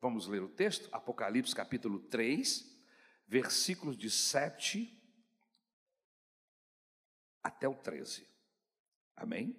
[0.00, 0.88] Vamos ler o texto?
[0.92, 2.64] Apocalipse capítulo 3,
[3.26, 4.96] versículos de 7
[7.42, 8.28] até o 13.
[9.16, 9.58] Amém?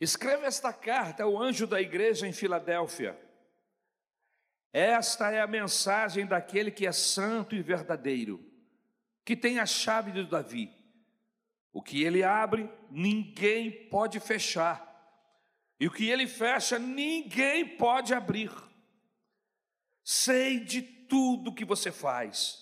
[0.00, 3.16] Escreve esta carta ao anjo da igreja em Filadélfia.
[4.72, 8.44] Esta é a mensagem daquele que é santo e verdadeiro,
[9.24, 10.74] que tem a chave de Davi.
[11.72, 14.91] O que ele abre, ninguém pode fechar,
[15.82, 18.52] e o que ele fecha, ninguém pode abrir.
[20.04, 22.56] Sei de tudo que você faz.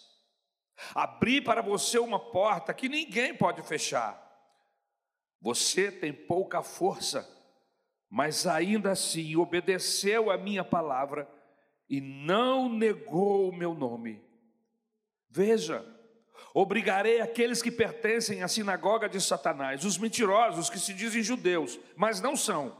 [0.94, 4.18] Abri para você uma porta que ninguém pode fechar.
[5.38, 7.28] Você tem pouca força,
[8.08, 11.30] mas ainda assim obedeceu a minha palavra
[11.90, 14.24] e não negou o meu nome.
[15.28, 15.84] Veja,
[16.54, 22.22] obrigarei aqueles que pertencem à sinagoga de Satanás, os mentirosos que se dizem judeus, mas
[22.22, 22.79] não são,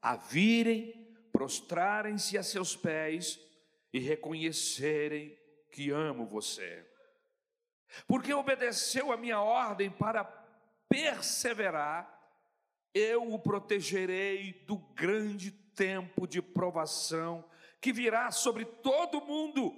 [0.00, 3.38] a virem, prostrarem-se a seus pés
[3.92, 5.36] e reconhecerem
[5.70, 6.86] que amo você.
[8.06, 10.24] Porque obedeceu a minha ordem para
[10.88, 12.14] perseverar,
[12.94, 17.48] eu o protegerei do grande tempo de provação
[17.80, 19.72] que virá sobre todo mundo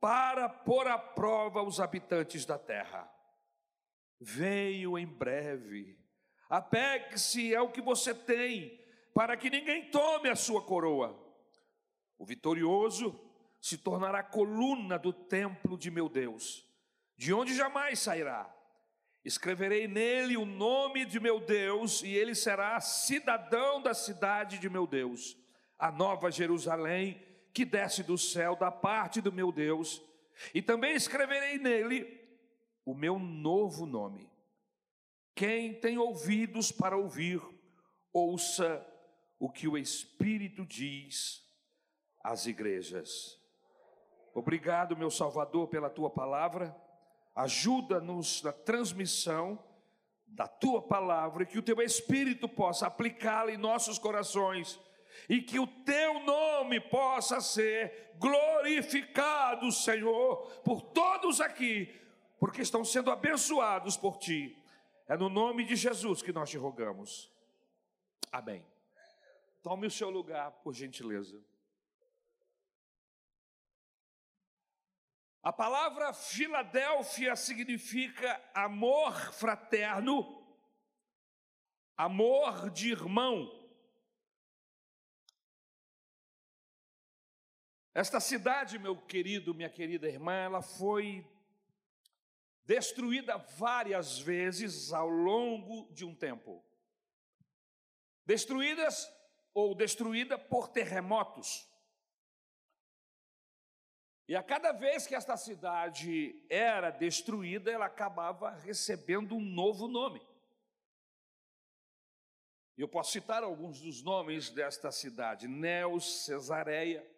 [0.00, 3.10] para pôr à prova os habitantes da terra.
[4.18, 5.98] Veio em breve,
[6.48, 8.80] apegue-se ao que você tem,
[9.16, 11.18] para que ninguém tome a sua coroa.
[12.18, 13.18] O vitorioso
[13.58, 16.68] se tornará coluna do templo de meu Deus,
[17.16, 18.54] de onde jamais sairá.
[19.24, 24.86] Escreverei nele o nome de meu Deus, e ele será cidadão da cidade de meu
[24.86, 25.34] Deus,
[25.78, 27.18] a nova Jerusalém,
[27.54, 30.02] que desce do céu da parte do meu Deus,
[30.52, 32.20] e também escreverei nele
[32.84, 34.30] o meu novo nome.
[35.34, 37.40] Quem tem ouvidos para ouvir,
[38.12, 38.86] ouça
[39.38, 41.44] o que o Espírito diz
[42.22, 43.38] às igrejas.
[44.34, 46.76] Obrigado, meu Salvador, pela tua palavra.
[47.34, 49.62] Ajuda-nos na transmissão
[50.26, 54.78] da tua palavra e que o teu Espírito possa aplicá-la em nossos corações
[55.28, 61.94] e que o teu nome possa ser glorificado, Senhor, por todos aqui,
[62.38, 64.62] porque estão sendo abençoados por ti.
[65.08, 67.32] É no nome de Jesus que nós te rogamos.
[68.30, 68.64] Amém.
[69.66, 71.44] Tome o seu lugar, por gentileza.
[75.42, 80.46] A palavra Filadélfia significa amor fraterno,
[81.96, 83.50] amor de irmão.
[87.92, 91.28] Esta cidade, meu querido, minha querida irmã, ela foi
[92.64, 96.64] destruída várias vezes ao longo de um tempo.
[98.24, 99.15] Destruídas
[99.56, 101.66] ou destruída por terremotos.
[104.28, 110.20] E a cada vez que esta cidade era destruída, ela acabava recebendo um novo nome.
[112.76, 117.10] Eu posso citar alguns dos nomes desta cidade: Neos, Cesareia,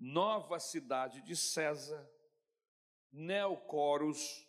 [0.00, 2.10] Nova Cidade de César,
[3.12, 4.48] Neocoros,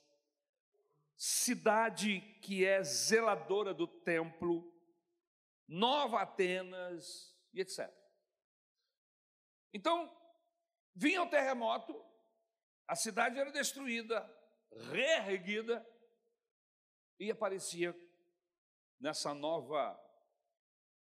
[1.18, 4.77] cidade que é zeladora do templo,
[5.67, 7.91] Nova Atenas e etc.
[9.73, 10.17] Então,
[11.00, 12.03] Vinha o terremoto,
[12.88, 14.28] a cidade era destruída,
[14.91, 15.88] reerguida,
[17.19, 17.95] e aparecia
[19.00, 19.95] nessa nova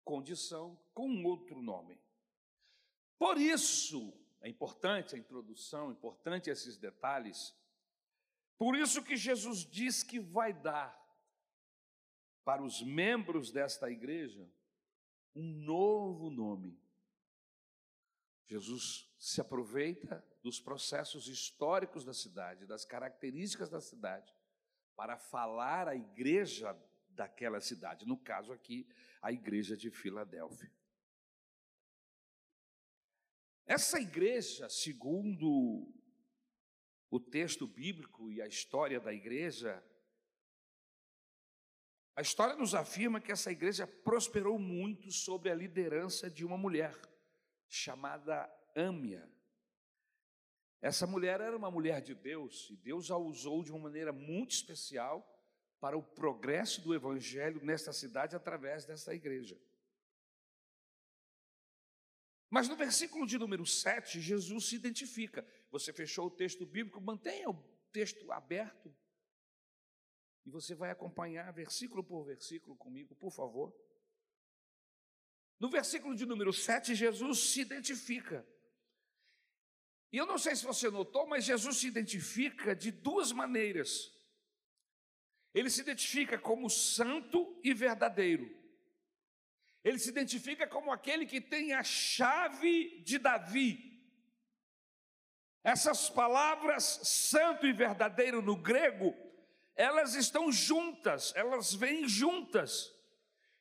[0.04, 2.00] condição com um outro nome.
[3.18, 7.52] Por isso, é importante a introdução, importante esses detalhes.
[8.56, 10.99] Por isso que Jesus diz que vai dar
[12.44, 14.48] para os membros desta igreja
[15.34, 16.78] um novo nome.
[18.46, 24.34] Jesus se aproveita dos processos históricos da cidade, das características da cidade,
[24.96, 26.76] para falar à igreja
[27.10, 28.88] daquela cidade, no caso aqui,
[29.22, 30.72] a igreja de Filadélfia.
[33.66, 35.94] Essa igreja, segundo
[37.08, 39.80] o texto bíblico e a história da igreja,
[42.20, 46.94] a história nos afirma que essa igreja prosperou muito sobre a liderança de uma mulher
[47.66, 48.46] chamada
[48.76, 49.26] Âmia.
[50.82, 54.50] Essa mulher era uma mulher de Deus e Deus a usou de uma maneira muito
[54.50, 55.26] especial
[55.80, 59.58] para o progresso do evangelho nesta cidade através dessa igreja.
[62.50, 65.42] Mas no versículo de número 7, Jesus se identifica.
[65.70, 67.54] Você fechou o texto bíblico, mantenha o
[67.90, 68.94] texto aberto.
[70.50, 73.74] Você vai acompanhar versículo por versículo comigo, por favor.
[75.58, 78.46] No versículo de número 7, Jesus se identifica.
[80.12, 84.10] E eu não sei se você notou, mas Jesus se identifica de duas maneiras.
[85.54, 88.58] Ele se identifica como santo e verdadeiro.
[89.84, 93.90] Ele se identifica como aquele que tem a chave de Davi.
[95.62, 99.14] Essas palavras santo e verdadeiro no grego,
[99.80, 102.94] elas estão juntas, elas vêm juntas.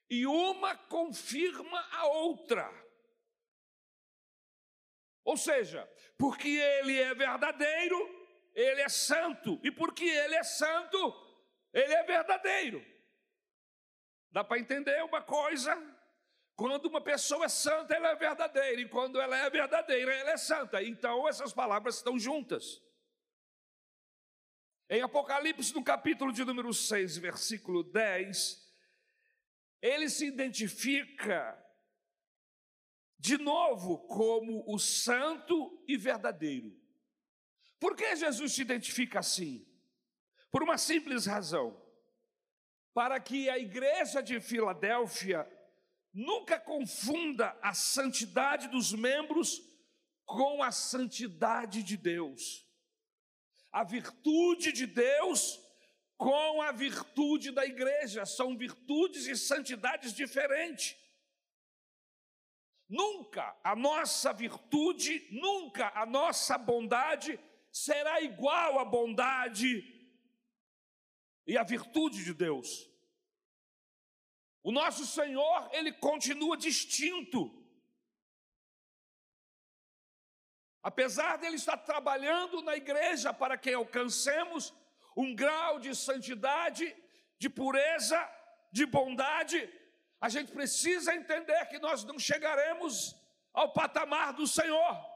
[0.09, 2.69] E uma confirma a outra.
[5.23, 7.97] Ou seja, porque ele é verdadeiro,
[8.53, 10.97] ele é santo, e porque ele é santo,
[11.71, 12.85] ele é verdadeiro.
[14.29, 15.73] Dá para entender uma coisa?
[16.53, 20.37] Quando uma pessoa é santa, ela é verdadeira, e quando ela é verdadeira, ela é
[20.37, 20.83] santa.
[20.83, 22.81] Então essas palavras estão juntas.
[24.91, 28.67] Em Apocalipse, no capítulo de número 6, versículo 10,
[29.79, 31.63] ele se identifica
[33.19, 36.75] de novo como o santo e verdadeiro.
[37.79, 39.63] Por que Jesus se identifica assim?
[40.49, 41.79] Por uma simples razão.
[42.91, 45.47] Para que a igreja de Filadélfia
[46.11, 49.61] nunca confunda a santidade dos membros
[50.25, 52.67] com a santidade de Deus.
[53.71, 55.59] A virtude de Deus
[56.19, 60.97] com a virtude da igreja, são virtudes e santidades diferentes.
[62.89, 67.39] Nunca a nossa virtude, nunca a nossa bondade
[67.71, 69.81] será igual à bondade
[71.47, 72.91] e à virtude de Deus.
[74.61, 77.58] O nosso Senhor, ele continua distinto.
[80.81, 84.73] Apesar dele estar trabalhando na igreja para que alcancemos
[85.15, 86.95] um grau de santidade,
[87.37, 88.17] de pureza,
[88.71, 89.69] de bondade,
[90.21, 93.15] a gente precisa entender que nós não chegaremos
[93.53, 95.09] ao patamar do Senhor.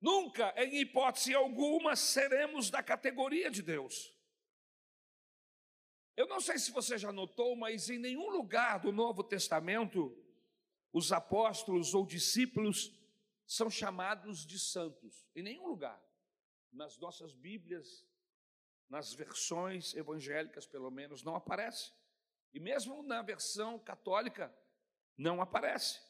[0.00, 4.14] Nunca, em hipótese alguma, seremos da categoria de Deus.
[6.16, 10.16] Eu não sei se você já notou, mas em nenhum lugar do Novo Testamento
[10.92, 12.92] os apóstolos ou discípulos
[13.46, 15.26] são chamados de santos.
[15.34, 16.02] Em nenhum lugar.
[16.70, 18.06] Nas nossas Bíblias,
[18.88, 21.92] nas versões evangélicas, pelo menos, não aparece.
[22.52, 24.54] E mesmo na versão católica,
[25.16, 26.00] não aparece.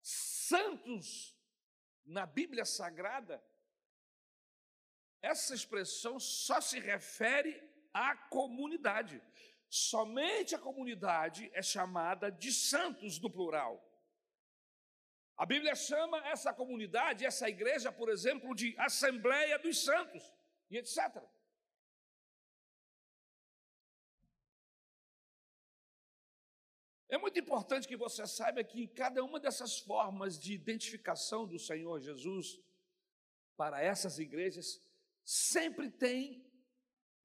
[0.00, 1.36] Santos,
[2.04, 3.42] na Bíblia Sagrada,
[5.20, 7.60] essa expressão só se refere
[7.92, 9.20] à comunidade.
[9.68, 13.84] Somente a comunidade é chamada de santos no plural.
[15.36, 20.22] A Bíblia chama essa comunidade, essa igreja, por exemplo, de Assembleia dos Santos
[20.70, 21.22] e etc.
[27.10, 32.00] É muito importante que você saiba que cada uma dessas formas de identificação do Senhor
[32.00, 32.60] Jesus
[33.56, 34.80] para essas igrejas
[35.24, 36.47] sempre tem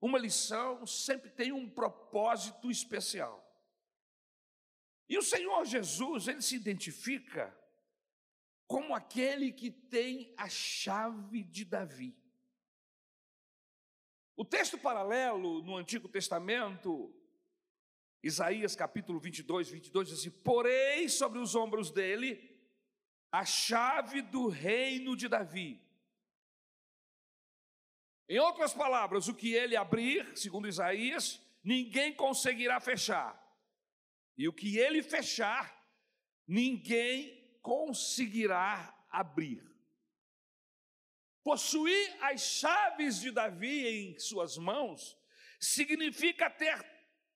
[0.06, 3.42] uma lição, sempre tem um propósito especial.
[5.08, 7.58] E o Senhor Jesus, ele se identifica
[8.68, 12.14] como aquele que tem a chave de Davi.
[14.36, 17.16] O texto paralelo no Antigo Testamento,
[18.22, 22.60] Isaías capítulo 22, 22 diz assim: Porei sobre os ombros dele
[23.32, 25.82] a chave do reino de Davi.
[28.28, 33.40] Em outras palavras, o que ele abrir, segundo Isaías, ninguém conseguirá fechar.
[34.38, 35.74] E o que ele fechar,
[36.48, 39.64] ninguém conseguirá abrir.
[41.44, 45.18] Possuir as chaves de Davi em suas mãos
[45.60, 46.82] significa ter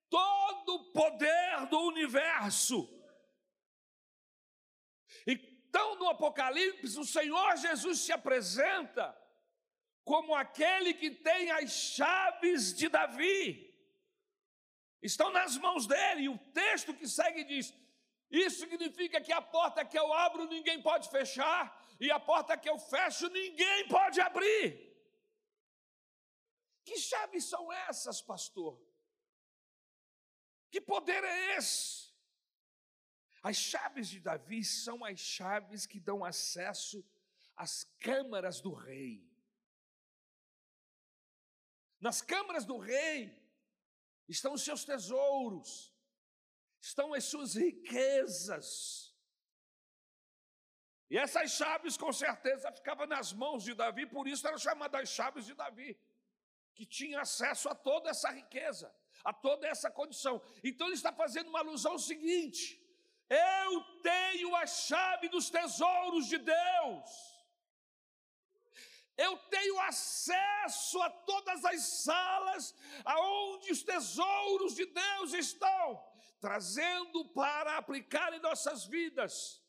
[0.09, 2.87] todo o poder do universo.
[5.25, 9.15] Então, no Apocalipse, o Senhor Jesus se apresenta
[10.07, 13.41] como aquele que tem as chaves de Davi.
[15.01, 17.73] Estão nas mãos dele, e o texto que segue diz:
[18.31, 21.61] Isso significa que a porta que eu abro ninguém pode fechar,
[21.99, 24.65] e a porta que eu fecho ninguém pode abrir.
[26.85, 28.81] Que chaves são essas, pastor?
[30.71, 32.07] Que poder é esse?
[33.43, 37.05] As chaves de Davi são as chaves que dão acesso
[37.57, 39.27] às câmaras do rei.
[41.99, 43.35] Nas câmaras do rei
[44.27, 45.93] estão os seus tesouros,
[46.79, 49.15] estão as suas riquezas.
[51.09, 55.45] E essas chaves, com certeza, ficavam nas mãos de Davi, por isso eram chamadas chaves
[55.45, 55.97] de Davi.
[56.75, 60.39] que tinha acesso a toda essa riqueza, a toda essa condição.
[60.63, 62.79] Então ele está fazendo uma alusão ao seguinte:
[63.27, 67.36] eu tenho a chave dos tesouros de Deus.
[69.17, 76.03] Eu tenho acesso a todas as salas aonde os tesouros de Deus estão,
[76.39, 79.63] trazendo para aplicar em nossas vidas.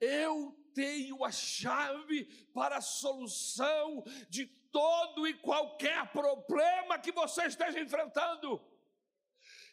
[0.00, 2.24] Eu tenho a chave
[2.54, 8.64] para a solução de todo e qualquer problema que você esteja enfrentando.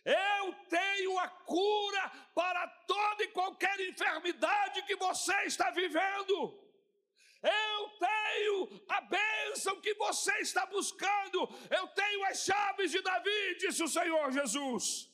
[0.03, 6.68] Eu tenho a cura para toda e qualquer enfermidade que você está vivendo.
[7.41, 11.47] Eu tenho a bênção que você está buscando.
[11.69, 15.09] Eu tenho as chaves de Davi, disse o Senhor Jesus.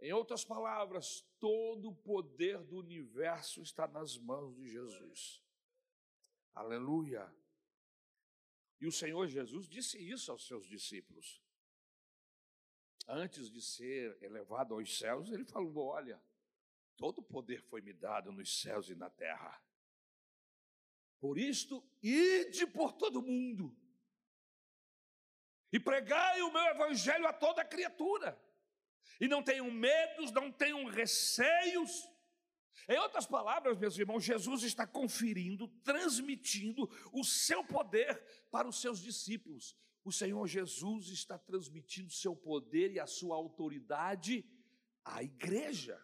[0.00, 5.42] Em outras palavras, todo o poder do universo está nas mãos de Jesus.
[6.54, 7.30] Aleluia.
[8.80, 11.42] E o Senhor Jesus disse isso aos seus discípulos.
[13.06, 16.22] Antes de ser elevado aos céus, ele falou: Olha,
[17.00, 19.58] todo poder foi me dado nos céus e na terra.
[21.18, 23.74] Por isto, ide por todo mundo
[25.72, 28.38] e pregai o meu evangelho a toda criatura.
[29.18, 32.06] E não tenham medos, não tenham receios.
[32.86, 39.00] Em outras palavras, meus irmãos, Jesus está conferindo, transmitindo o seu poder para os seus
[39.00, 39.74] discípulos.
[40.04, 44.44] O Senhor Jesus está transmitindo seu poder e a sua autoridade
[45.04, 45.98] à igreja.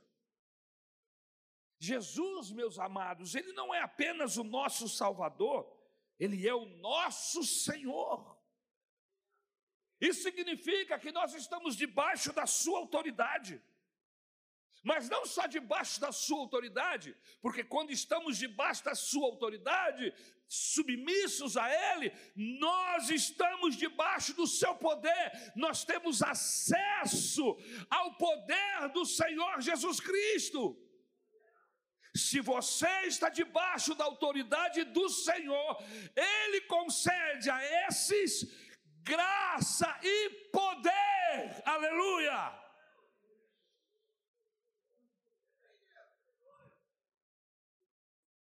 [1.78, 5.70] Jesus, meus amados, ele não é apenas o nosso Salvador,
[6.18, 8.36] ele é o nosso Senhor.
[10.00, 13.62] Isso significa que nós estamos debaixo da Sua autoridade.
[14.82, 20.14] Mas não só debaixo da Sua autoridade, porque quando estamos debaixo da Sua autoridade,
[20.46, 27.58] submissos a Ele, nós estamos debaixo do Seu poder, nós temos acesso
[27.90, 30.78] ao poder do Senhor Jesus Cristo.
[32.16, 35.82] Se você está debaixo da autoridade do Senhor,
[36.14, 38.46] Ele concede a esses
[39.02, 41.62] graça e poder.
[41.64, 42.66] Aleluia!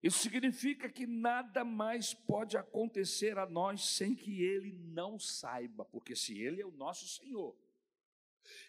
[0.05, 6.15] Isso significa que nada mais pode acontecer a nós sem que Ele não saiba, porque
[6.15, 7.57] se Ele é o nosso Senhor,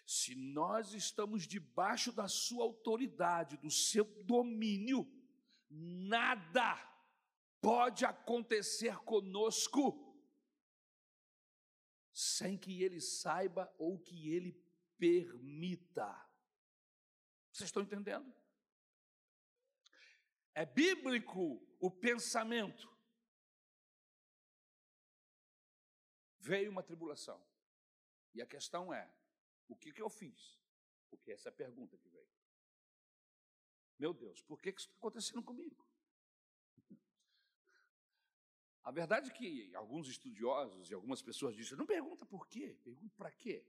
[0.07, 5.07] se nós estamos debaixo da Sua autoridade, do seu domínio,
[5.69, 6.77] nada
[7.61, 10.07] pode acontecer conosco
[12.13, 14.53] sem que ele saiba ou que ele
[14.97, 16.09] permita.
[17.53, 18.35] Vocês estão entendendo?
[20.55, 22.91] É bíblico o pensamento.
[26.39, 27.45] Veio uma tribulação.
[28.35, 29.11] E a questão é:
[29.69, 30.59] o que, que eu fiz?
[31.09, 32.29] Porque essa é a pergunta que veio.
[33.99, 35.87] Meu Deus, por que, que isso está acontecendo comigo?
[38.83, 43.15] A verdade é que alguns estudiosos e algumas pessoas dizem: não pergunta por quê, pergunta
[43.17, 43.67] para quê.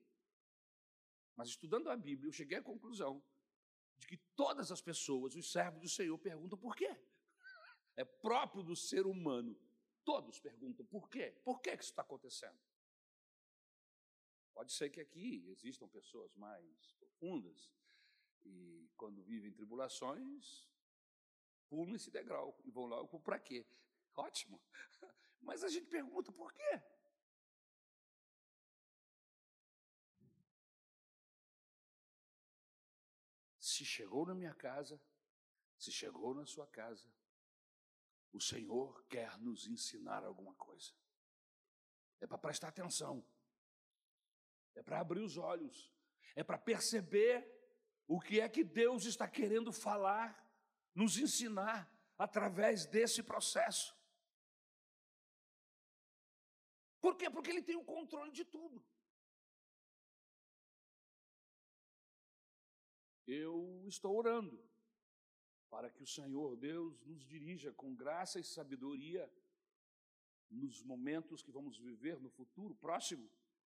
[1.36, 3.24] Mas estudando a Bíblia, eu cheguei à conclusão
[3.98, 6.96] de que todas as pessoas, os servos do Senhor, perguntam por quê.
[7.96, 9.60] É próprio do ser humano.
[10.04, 11.36] Todos perguntam por quê?
[11.44, 12.60] Por que isso está acontecendo?
[14.58, 17.72] Pode ser que aqui existam pessoas mais profundas
[18.44, 20.68] e, quando vivem tribulações,
[21.70, 23.68] pulam esse degrau e vão logo para quê?
[24.18, 24.60] Ótimo.
[25.40, 26.82] Mas a gente pergunta por quê?
[33.60, 35.00] Se chegou na minha casa,
[35.78, 37.08] se chegou na sua casa,
[38.34, 40.92] o Senhor quer nos ensinar alguma coisa.
[42.20, 43.24] É para prestar atenção,
[44.78, 45.92] é para abrir os olhos,
[46.36, 47.36] é para perceber
[48.08, 50.30] o que é que Deus está querendo falar,
[50.94, 53.98] nos ensinar através desse processo.
[57.02, 57.30] Por quê?
[57.30, 58.86] Porque ele tem o controle de tudo.
[63.26, 64.64] Eu estou orando
[65.70, 69.30] para que o Senhor Deus nos dirija com graça e sabedoria
[70.50, 73.30] nos momentos que vamos viver no futuro próximo.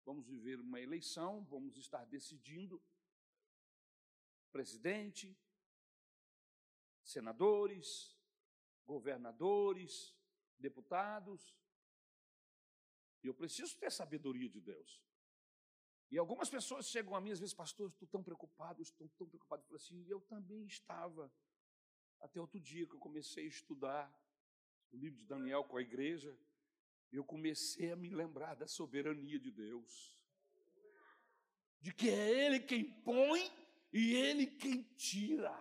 [0.05, 2.81] Vamos viver uma eleição, vamos estar decidindo
[4.51, 5.37] presidente,
[7.03, 8.17] senadores,
[8.85, 10.15] governadores,
[10.59, 11.55] deputados,
[13.23, 15.01] e eu preciso ter sabedoria de Deus.
[16.11, 19.63] E algumas pessoas chegam a mim, às vezes, pastor, estou tão preocupado, estou tão preocupado.
[19.63, 21.33] Eu falo assim, eu também estava
[22.19, 24.23] Até outro dia que eu comecei a estudar
[24.91, 26.37] o livro de Daniel com a igreja,
[27.11, 30.13] eu comecei a me lembrar da soberania de Deus.
[31.79, 33.51] De que é Ele quem põe
[33.91, 35.53] e Ele quem tira.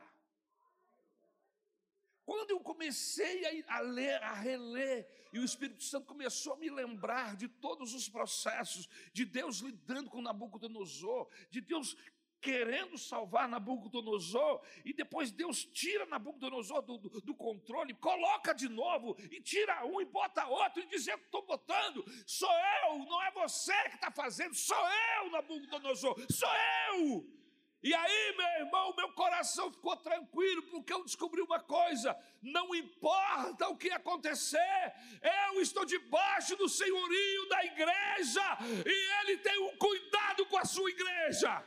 [2.24, 7.36] Quando eu comecei a, ler, a reler, e o Espírito Santo começou a me lembrar
[7.36, 11.96] de todos os processos, de Deus lidando com Nabucodonosor, de Deus
[12.42, 19.16] querendo salvar Nabucodonosor, e depois Deus tira Nabucodonosor do, do, do controle, coloca de novo,
[19.30, 23.30] e tira um e bota outro, e diz: Eu estou botando, sou eu, não é
[23.30, 24.84] você que está fazendo, sou
[25.16, 26.50] eu, Nabucodonosor, sou
[26.90, 27.42] eu.
[27.82, 33.68] E aí, meu irmão, meu coração ficou tranquilo, porque eu descobri uma coisa: não importa
[33.68, 40.46] o que acontecer, eu estou debaixo do senhorio da igreja, e Ele tem um cuidado
[40.46, 41.64] com a sua igreja.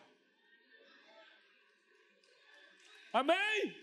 [3.16, 3.74] Amém?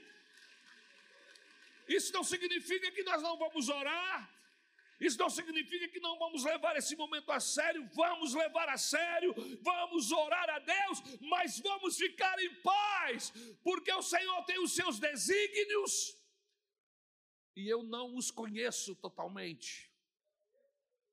[1.89, 4.31] Isso não significa que nós não vamos orar,
[5.01, 9.35] isso não significa que não vamos levar esse momento a sério, vamos levar a sério,
[9.63, 13.33] vamos orar a Deus, mas vamos ficar em paz,
[13.65, 16.15] porque o Senhor tem os seus desígnios
[17.57, 19.91] e eu não os conheço totalmente,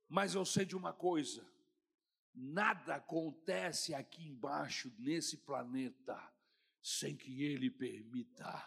[0.09, 1.49] mas eu sei de uma coisa:
[2.35, 6.21] nada acontece aqui embaixo nesse planeta
[6.81, 8.65] sem que Ele permita.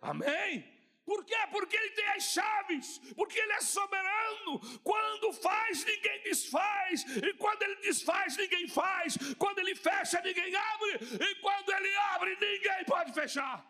[0.00, 0.78] Amém?
[1.04, 1.36] Por quê?
[1.50, 4.60] Porque Ele tem as chaves, porque Ele é soberano.
[4.84, 9.16] Quando faz, ninguém desfaz, e quando Ele desfaz, ninguém faz.
[9.38, 10.98] Quando Ele fecha, ninguém abre,
[11.30, 13.66] e quando Ele abre, ninguém pode fechar.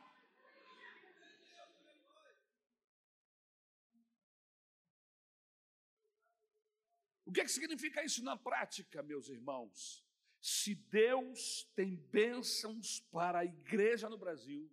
[7.24, 10.07] O que, é que significa isso na prática, meus irmãos?
[10.40, 14.70] Se Deus tem bênçãos para a igreja no Brasil,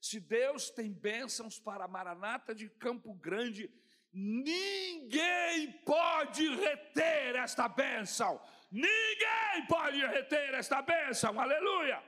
[0.00, 3.68] se Deus tem bênçãos para a Maranata de Campo Grande,
[4.12, 8.40] ninguém pode reter esta bênção.
[8.70, 11.40] Ninguém pode reter esta bênção.
[11.40, 12.02] Aleluia.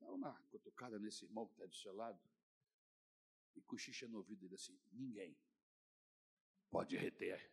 [0.00, 2.20] Dá uma cutucada nesse irmão que está do seu lado
[3.54, 5.36] e cochicha no ouvido dele assim: ninguém
[6.70, 7.50] pode reter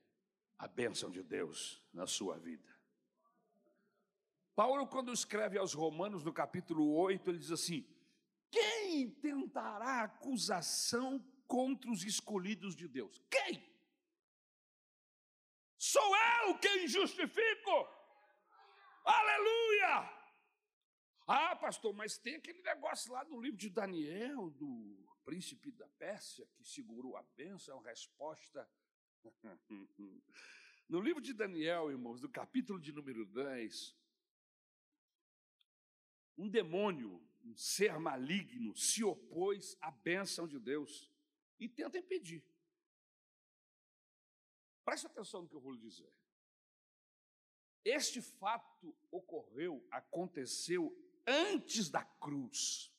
[0.58, 2.68] a bênção de Deus na sua vida.
[4.56, 7.88] Paulo, quando escreve aos Romanos, no capítulo 8, ele diz assim:
[8.50, 13.22] Quem tentará acusação contra os escolhidos de Deus?
[13.30, 13.64] Quem?
[15.78, 17.88] Sou eu quem justifico.
[19.06, 20.18] Aleluia!
[21.28, 26.48] Ah, pastor, mas tem aquele negócio lá no livro de Daniel, do príncipe da Pérsia,
[26.56, 28.68] que segurou a bênção, resposta
[30.90, 33.96] no livro de Daniel, irmãos, no capítulo de número 10,
[36.38, 41.12] um demônio, um ser maligno, se opôs à bênção de Deus
[41.60, 42.44] e tenta impedir.
[44.86, 46.12] Preste atenção no que eu vou lhe dizer.
[47.84, 52.94] Este fato ocorreu, aconteceu antes da cruz.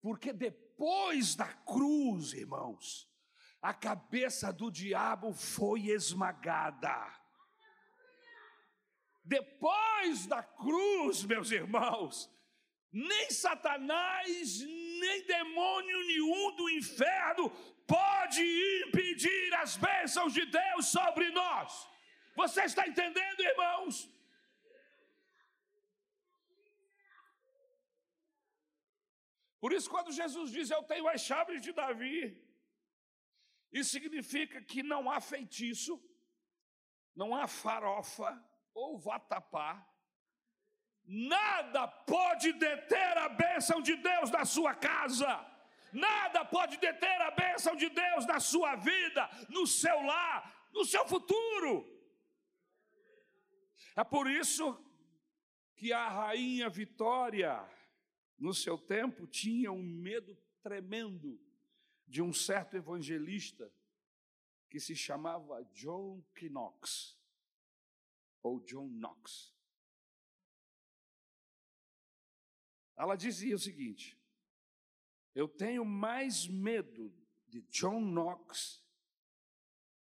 [0.00, 3.09] Porque depois da cruz, irmãos,
[3.60, 6.96] a cabeça do diabo foi esmagada.
[9.22, 12.30] Depois da cruz, meus irmãos,
[12.90, 17.50] nem Satanás, nem demônio nenhum do inferno
[17.86, 18.42] pode
[18.86, 21.88] impedir as bênçãos de Deus sobre nós.
[22.34, 24.08] Você está entendendo, irmãos?
[29.60, 32.20] Por isso, quando Jesus diz: Eu tenho as chaves de Davi,
[33.72, 36.02] isso significa que não há feitiço,
[37.14, 38.42] não há farofa
[38.74, 39.86] ou vatapá,
[41.04, 45.46] nada pode deter a bênção de Deus na sua casa.
[45.92, 51.06] Nada pode deter a bênção de Deus na sua vida, no seu lar, no seu
[51.06, 51.84] futuro.
[53.96, 54.78] É por isso
[55.74, 57.60] que a rainha Vitória,
[58.38, 61.40] no seu tempo, tinha um medo tremendo
[62.10, 63.72] de um certo evangelista
[64.68, 67.16] que se chamava John Knox,
[68.42, 69.54] ou John Knox.
[72.96, 74.20] Ela dizia o seguinte:
[75.34, 77.14] Eu tenho mais medo
[77.46, 78.84] de John Knox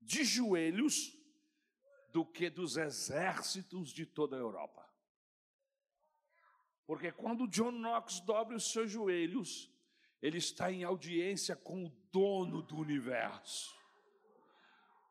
[0.01, 1.19] de joelhos
[2.11, 4.85] do que dos exércitos de toda a Europa.
[6.87, 9.74] Porque quando John Knox dobra os seus joelhos,
[10.25, 13.79] ele está em audiência com o dono do universo.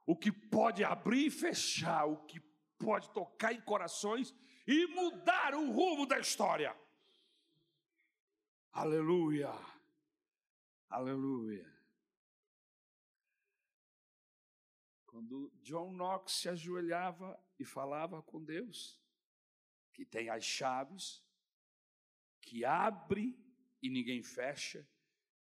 [0.07, 2.39] O que pode abrir e fechar, o que
[2.79, 4.33] pode tocar em corações
[4.65, 6.75] e mudar o rumo da história.
[8.71, 9.51] Aleluia,
[10.89, 11.71] aleluia.
[15.05, 18.99] Quando John Knox se ajoelhava e falava com Deus,
[19.91, 21.23] que tem as chaves,
[22.41, 23.39] que abre
[23.79, 24.89] e ninguém fecha,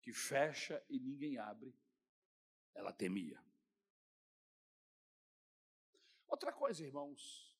[0.02, 1.74] que fecha e ninguém abre,
[2.74, 3.42] ela temia.
[6.26, 7.56] Outra coisa, irmãos,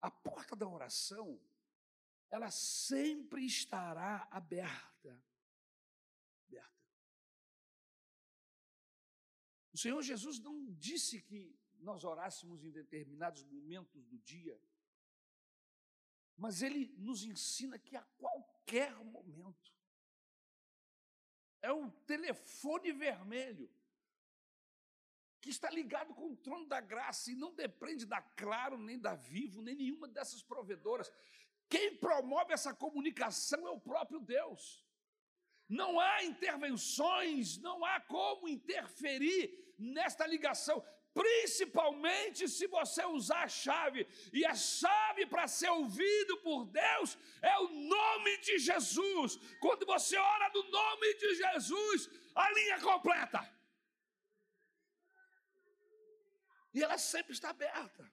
[0.00, 1.40] a porta da oração,
[2.30, 5.22] ela sempre estará aberta.
[6.46, 6.96] Aberta.
[9.72, 14.60] O Senhor Jesus não disse que nós orássemos em determinados momentos do dia,
[16.36, 19.74] mas Ele nos ensina que a qualquer momento,
[21.62, 23.70] é o telefone vermelho
[25.40, 29.14] que está ligado com o trono da graça e não depende da Claro, nem da
[29.14, 31.10] Vivo, nem nenhuma dessas provedoras.
[31.68, 34.84] Quem promove essa comunicação é o próprio Deus.
[35.68, 44.06] Não há intervenções, não há como interferir nesta ligação, principalmente se você usar a chave.
[44.32, 49.36] E a chave para ser ouvido por Deus é o nome de Jesus.
[49.60, 53.40] Quando você ora no nome de Jesus, a linha completa.
[56.74, 58.10] E ela sempre está aberta.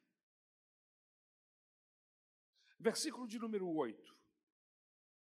[2.77, 4.17] Versículo de número 8.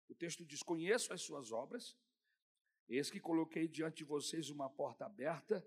[0.09, 1.97] O texto diz: Conheço as suas obras,
[2.89, 5.67] eis que coloquei diante de vocês uma porta aberta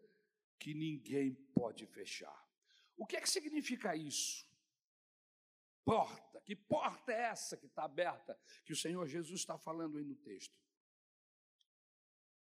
[0.60, 2.48] que ninguém pode fechar.
[2.96, 4.48] O que é que significa isso?
[5.86, 10.04] Porta, que porta é essa que está aberta, que o Senhor Jesus está falando aí
[10.04, 10.60] no texto?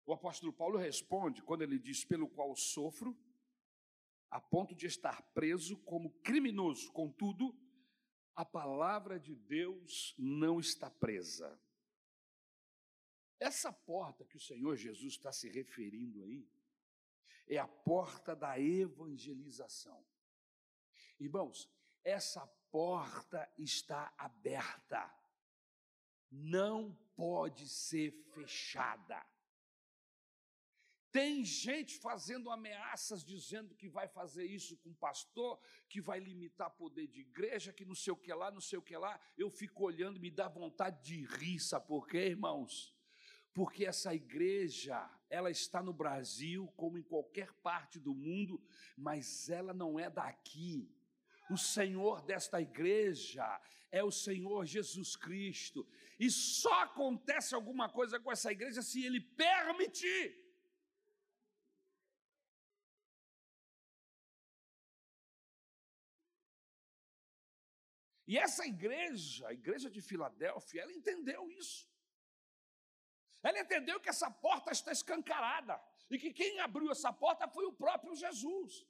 [0.04, 3.16] O apóstolo Paulo responde quando ele diz: Pelo qual sofro
[4.30, 6.90] a ponto de estar preso como criminoso.
[6.92, 7.56] Contudo,
[8.34, 11.60] a palavra de Deus não está presa.
[13.40, 16.48] Essa porta que o Senhor Jesus está se referindo aí
[17.50, 20.06] é a porta da evangelização.
[21.18, 21.68] Irmãos,
[22.04, 25.12] essa porta está aberta,
[26.30, 29.26] não pode ser fechada.
[31.10, 37.08] Tem gente fazendo ameaças, dizendo que vai fazer isso com pastor, que vai limitar poder
[37.08, 39.20] de igreja, que não sei o que lá, não sei o que lá.
[39.36, 42.94] Eu fico olhando, me dá vontade de rir, sabe por quê, irmãos?
[43.52, 48.62] Porque essa igreja, ela está no Brasil, como em qualquer parte do mundo,
[48.96, 50.88] mas ela não é daqui.
[51.50, 53.60] O Senhor desta igreja
[53.90, 55.86] é o Senhor Jesus Cristo.
[56.18, 60.38] E só acontece alguma coisa com essa igreja se Ele permitir.
[68.28, 71.89] E essa igreja, a igreja de Filadélfia, ela entendeu isso.
[73.42, 77.72] Ela entendeu que essa porta está escancarada e que quem abriu essa porta foi o
[77.72, 78.84] próprio Jesus.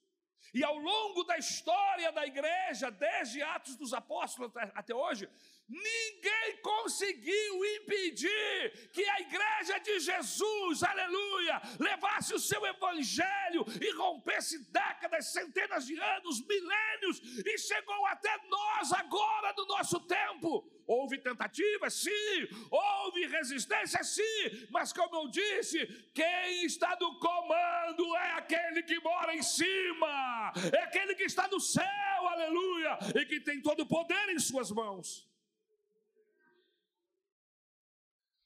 [0.55, 5.29] E ao longo da história da igreja, desde Atos dos Apóstolos até hoje,
[5.71, 14.59] Ninguém conseguiu impedir que a igreja de Jesus, aleluia, levasse o seu evangelho e rompesse
[14.73, 20.69] décadas, centenas de anos, milênios e chegou até nós agora do nosso tempo.
[20.89, 28.33] Houve tentativas, sim, houve resistência, sim, mas como eu disse, quem está no comando é
[28.33, 33.63] aquele que mora em cima, é aquele que está no céu, aleluia, e que tem
[33.63, 35.30] todo o poder em suas mãos.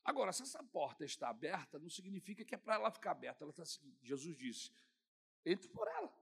[0.05, 3.43] Agora, se essa porta está aberta, não significa que é para ela ficar aberta.
[3.43, 4.71] Ela está assim, Jesus disse:
[5.47, 6.13] entre por ela.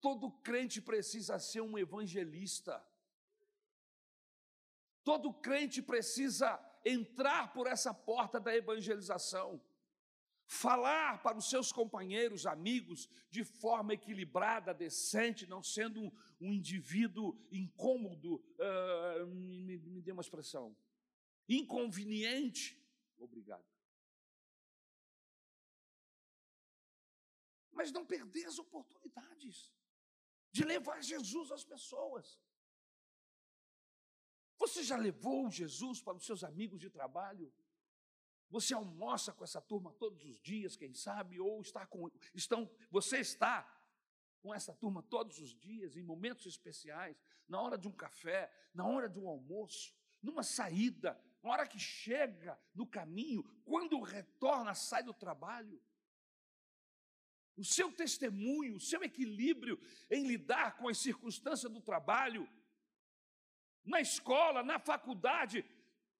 [0.00, 2.82] Todo crente precisa ser um evangelista.
[5.04, 9.60] Todo crente precisa entrar por essa porta da evangelização.
[10.46, 17.38] Falar para os seus companheiros, amigos, de forma equilibrada, decente, não sendo um, um indivíduo
[17.52, 18.36] incômodo.
[18.36, 20.74] Uh, me, me dê uma expressão
[21.48, 22.78] inconveniente.
[23.16, 23.66] Obrigado.
[27.72, 29.72] Mas não perder as oportunidades
[30.50, 32.40] de levar Jesus às pessoas.
[34.58, 37.52] Você já levou Jesus para os seus amigos de trabalho?
[38.50, 43.18] Você almoça com essa turma todos os dias, quem sabe, ou está com estão, você
[43.18, 43.62] está
[44.40, 48.86] com essa turma todos os dias, em momentos especiais, na hora de um café, na
[48.86, 55.02] hora de um almoço, numa saída, na hora que chega no caminho, quando retorna, sai
[55.02, 55.80] do trabalho.
[57.56, 62.48] O seu testemunho, o seu equilíbrio em lidar com as circunstâncias do trabalho,
[63.84, 65.64] na escola, na faculdade,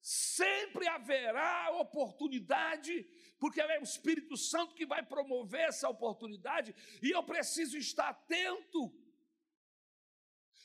[0.00, 3.04] sempre haverá oportunidade,
[3.38, 8.92] porque é o Espírito Santo que vai promover essa oportunidade, e eu preciso estar atento.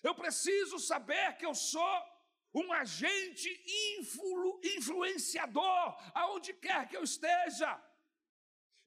[0.01, 2.12] Eu preciso saber que eu sou
[2.53, 3.49] um agente
[3.97, 7.81] influ, influenciador aonde quer que eu esteja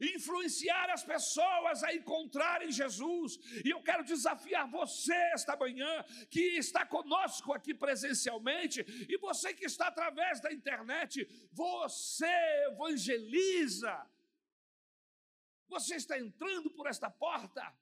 [0.00, 3.38] influenciar as pessoas a encontrarem Jesus.
[3.64, 9.64] E eu quero desafiar você esta manhã, que está conosco aqui presencialmente, e você que
[9.64, 12.26] está através da internet, você
[12.70, 14.07] evangeliza.
[15.68, 17.74] Você está entrando por esta porta.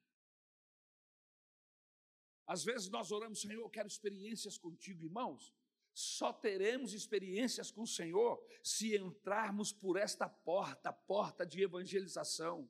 [2.46, 5.52] Às vezes nós oramos, Senhor, eu quero experiências contigo, irmãos.
[5.94, 12.68] Só teremos experiências com o Senhor se entrarmos por esta porta, porta de evangelização.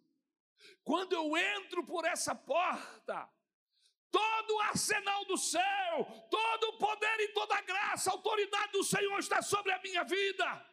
[0.82, 3.26] Quando eu entro por essa porta,
[4.10, 8.84] todo o arsenal do céu, todo o poder e toda a graça, a autoridade do
[8.84, 10.70] Senhor está sobre a minha vida.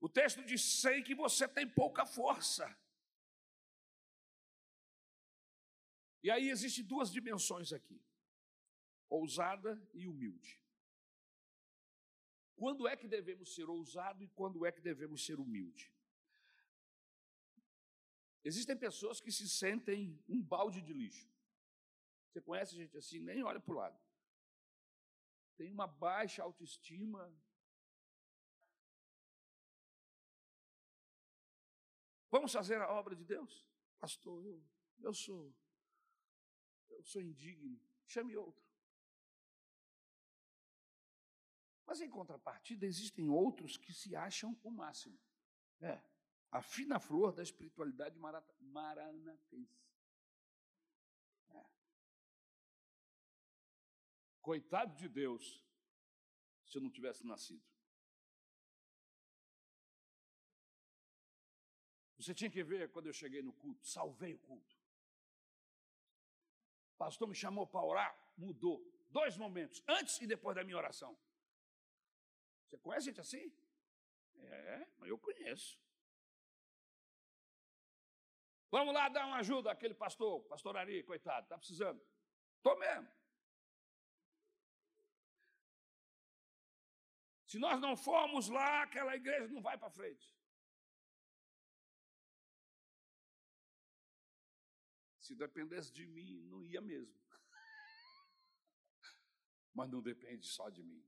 [0.00, 2.76] O texto diz: sei que você tem pouca força.
[6.22, 8.00] E aí existem duas dimensões aqui:
[9.08, 10.60] ousada e humilde.
[12.56, 15.90] Quando é que devemos ser ousado e quando é que devemos ser humilde?
[18.44, 21.28] Existem pessoas que se sentem um balde de lixo.
[22.28, 24.00] Você conhece gente assim, nem olha para o lado.
[25.56, 27.34] Tem uma baixa autoestima.
[32.30, 33.66] Vamos fazer a obra de Deus?
[33.98, 34.62] Pastor, eu,
[35.00, 35.54] eu sou
[37.00, 38.62] eu sou indigno, chame outro.
[41.86, 45.18] Mas em contrapartida, existem outros que se acham o máximo.
[45.80, 46.00] É,
[46.52, 48.16] a fina flor da espiritualidade
[48.60, 49.82] maranatense.
[51.50, 51.64] É.
[54.42, 55.64] Coitado de Deus,
[56.66, 57.64] se eu não tivesse nascido.
[62.18, 64.79] Você tinha que ver quando eu cheguei no culto, salvei o culto
[67.02, 68.78] pastor me chamou para orar, mudou.
[69.08, 71.18] Dois momentos, antes e depois da minha oração.
[72.66, 73.44] Você conhece gente assim?
[74.36, 75.80] É, eu conheço.
[78.70, 82.00] Vamos lá dar uma ajuda àquele pastor, pastor Ari, coitado, está precisando.
[82.58, 83.10] Estou mesmo.
[87.46, 90.32] Se nós não formos lá, aquela igreja não vai para frente.
[95.30, 97.14] Se dependesse de mim, não ia mesmo.
[99.72, 101.06] Mas não depende só de mim.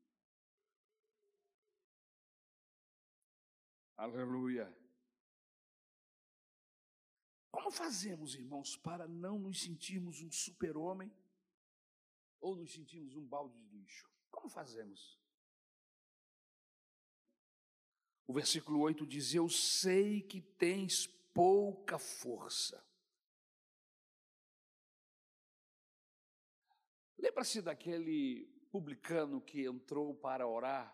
[3.96, 4.72] Aleluia.
[7.50, 11.12] Como fazemos, irmãos, para não nos sentirmos um super-homem
[12.40, 14.08] ou nos sentirmos um balde de lixo?
[14.30, 15.20] Como fazemos?
[18.28, 22.91] O versículo 8 diz: Eu sei que tens pouca força.
[27.22, 30.92] Lembra-se daquele publicano que entrou para orar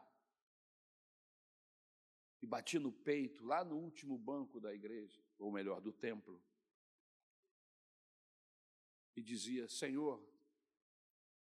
[2.43, 6.45] e batia no peito lá no último banco da igreja, ou melhor, do templo,
[9.17, 10.23] e dizia: Senhor,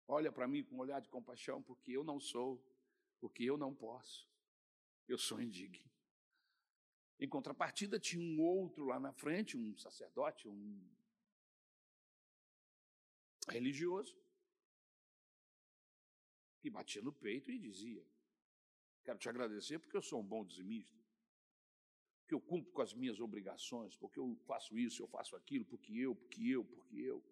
[0.06, 2.62] olha para mim com um olhar de compaixão, porque eu não sou,
[3.18, 4.28] porque eu não posso,
[5.08, 5.90] eu sou indigno.
[7.18, 10.94] Em contrapartida, tinha um outro lá na frente, um sacerdote, um
[13.48, 14.23] religioso,
[16.68, 18.04] e batia no peito e dizia:
[19.04, 20.98] Quero te agradecer porque eu sou um bom dizimista,
[22.20, 25.92] porque eu cumpro com as minhas obrigações, porque eu faço isso, eu faço aquilo, porque
[25.92, 27.22] eu, porque eu, porque eu.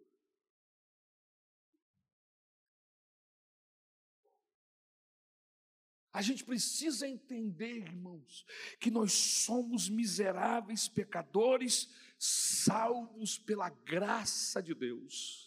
[6.13, 8.45] A gente precisa entender, irmãos,
[8.79, 15.42] que nós somos miseráveis pecadores, salvos pela graça de Deus.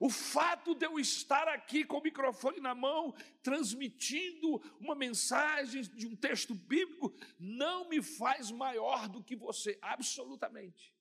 [0.00, 6.06] O fato de eu estar aqui com o microfone na mão, transmitindo uma mensagem de
[6.06, 10.94] um texto bíblico, não me faz maior do que você, absolutamente.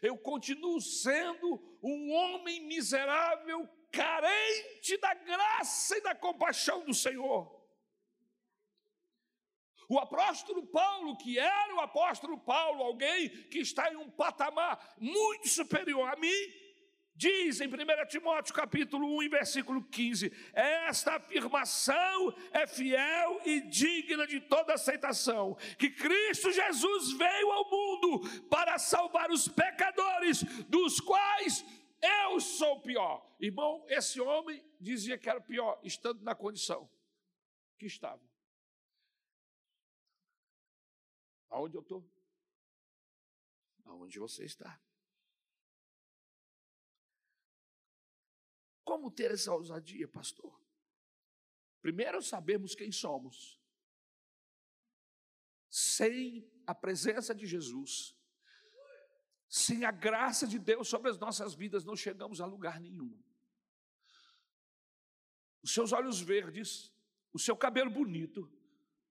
[0.00, 7.54] Eu continuo sendo um homem miserável, carente da graça e da compaixão do Senhor.
[9.90, 15.48] O apóstolo Paulo, que era o apóstolo Paulo, alguém que está em um patamar muito
[15.48, 16.69] superior a mim,
[17.20, 24.40] Diz em 1 Timóteo capítulo 1, versículo 15: Esta afirmação é fiel e digna de
[24.40, 31.62] toda aceitação, que Cristo Jesus veio ao mundo para salvar os pecadores, dos quais
[32.00, 33.30] eu sou pior.
[33.38, 36.90] Irmão, esse homem dizia que era pior, estando na condição
[37.76, 38.22] que estava.
[41.50, 42.02] Aonde eu estou?
[43.84, 44.80] Aonde você está?
[48.90, 50.52] Como ter essa ousadia, pastor?
[51.80, 53.62] Primeiro, sabemos quem somos.
[55.68, 58.16] Sem a presença de Jesus,
[59.48, 63.16] sem a graça de Deus sobre as nossas vidas, não chegamos a lugar nenhum.
[65.62, 66.92] Os seus olhos verdes,
[67.32, 68.52] o seu cabelo bonito,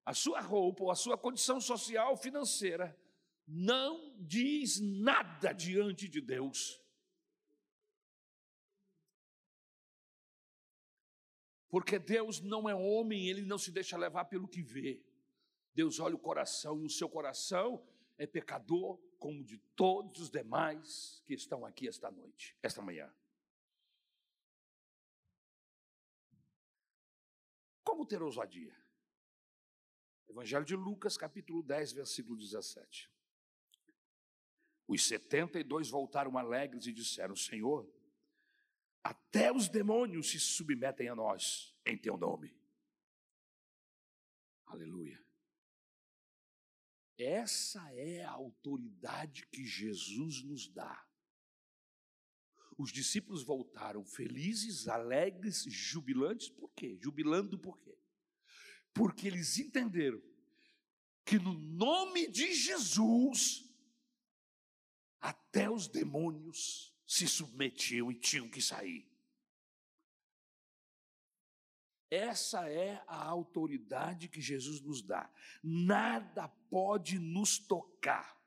[0.05, 2.99] a sua roupa ou a sua condição social financeira
[3.47, 6.83] não diz nada diante de Deus.
[11.69, 15.03] Porque Deus não é homem, ele não se deixa levar pelo que vê.
[15.73, 17.85] Deus olha o coração e o seu coração
[18.17, 23.13] é pecador como de todos os demais que estão aqui esta noite, esta manhã.
[27.83, 28.75] Como ter ousadia?
[30.27, 33.09] Evangelho de Lucas, capítulo 10, versículo 17.
[34.87, 37.87] Os setenta e dois voltaram alegres e disseram: Senhor,
[39.03, 42.55] até os demônios se submetem a nós em teu nome.
[44.65, 45.23] Aleluia.
[47.17, 51.05] Essa é a autoridade que Jesus nos dá.
[52.77, 56.97] Os discípulos voltaram felizes, alegres, jubilantes, por quê?
[57.01, 57.97] Jubilando por quê?
[58.93, 60.21] Porque eles entenderam
[61.25, 63.69] que no nome de Jesus,
[65.19, 69.03] até os demônios se submetiam e tinham que sair.
[72.07, 75.27] Essa é a autoridade que Jesus nos dá.
[75.63, 78.39] Nada pode nos tocar.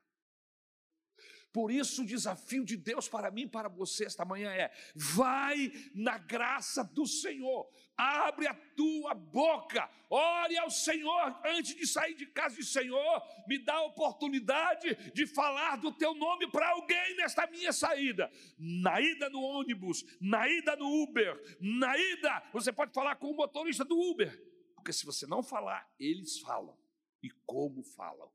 [1.51, 5.69] Por isso, o desafio de Deus para mim e para você esta manhã é: vai
[5.93, 12.25] na graça do Senhor, abre a tua boca, ore ao Senhor antes de sair de
[12.27, 17.47] casa, e Senhor, me dá a oportunidade de falar do teu nome para alguém nesta
[17.47, 18.31] minha saída.
[18.57, 23.35] Na ida no ônibus, na ida no Uber, na ida, você pode falar com o
[23.35, 24.31] motorista do Uber,
[24.75, 26.77] porque se você não falar, eles falam.
[27.21, 28.29] E como falam?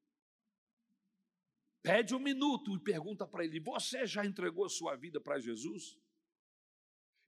[1.83, 5.99] Pede um minuto e pergunta para ele: Você já entregou sua vida para Jesus?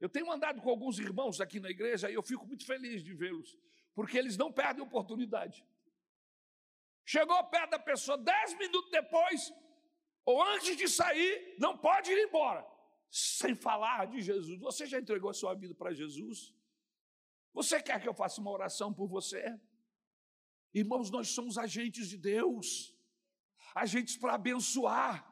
[0.01, 3.13] Eu tenho andado com alguns irmãos aqui na igreja e eu fico muito feliz de
[3.13, 3.59] vê-los,
[3.95, 5.65] porque eles não perdem oportunidade.
[7.05, 9.53] Chegou perto da pessoa, dez minutos depois,
[10.25, 12.65] ou antes de sair, não pode ir embora,
[13.11, 14.59] sem falar de Jesus.
[14.61, 16.55] Você já entregou a sua vida para Jesus?
[17.53, 19.45] Você quer que eu faça uma oração por você?
[20.73, 22.95] Irmãos, nós somos agentes de Deus
[23.75, 25.27] agentes para abençoar.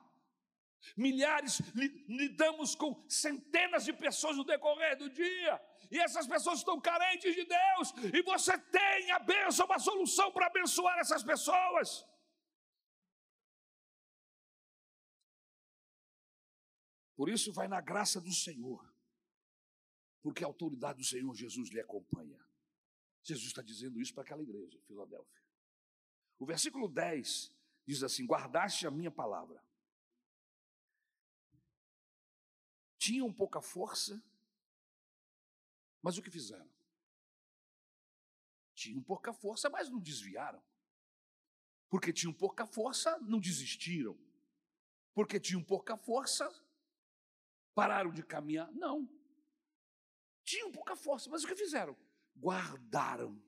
[0.97, 1.61] Milhares,
[2.09, 5.61] lidamos com centenas de pessoas no decorrer do dia,
[5.91, 10.47] e essas pessoas estão carentes de Deus, e você tem a bênção, uma solução para
[10.47, 12.05] abençoar essas pessoas.
[17.17, 18.81] Por isso, vai na graça do Senhor,
[20.23, 22.39] porque a autoridade do Senhor Jesus lhe acompanha.
[23.25, 25.43] Jesus está dizendo isso para aquela igreja, Filadélfia.
[26.39, 27.53] O versículo 10
[27.87, 29.63] diz assim: guardaste a minha palavra.
[33.09, 34.23] Tinham pouca força,
[36.03, 36.71] mas o que fizeram?
[38.75, 40.63] Tinham pouca força, mas não desviaram.
[41.89, 44.15] Porque tinham pouca força, não desistiram.
[45.15, 46.47] Porque tinham pouca força,
[47.75, 48.71] pararam de caminhar.
[48.73, 49.09] Não.
[50.45, 51.97] Tinham pouca força, mas o que fizeram?
[52.37, 53.43] Guardaram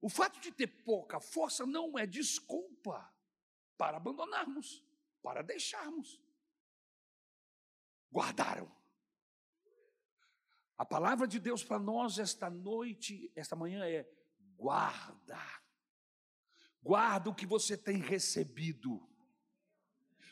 [0.00, 3.12] o fato de ter pouca força não é desculpa
[3.76, 4.84] para abandonarmos,
[5.20, 6.20] para deixarmos.
[8.12, 8.70] Guardaram.
[10.76, 14.06] A palavra de Deus para nós esta noite, esta manhã é:
[14.56, 15.40] guarda.
[16.82, 19.08] Guarda o que você tem recebido.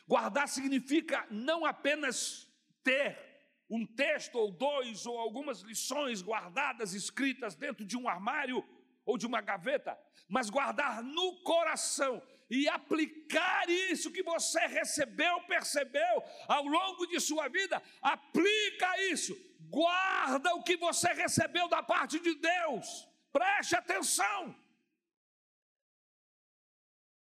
[0.07, 2.47] Guardar significa não apenas
[2.83, 3.17] ter
[3.69, 8.63] um texto ou dois ou algumas lições guardadas, escritas dentro de um armário
[9.05, 12.21] ou de uma gaveta, mas guardar no coração
[12.51, 19.33] e aplicar isso que você recebeu, percebeu ao longo de sua vida, aplica isso,
[19.69, 24.53] guarda o que você recebeu da parte de Deus, preste atenção.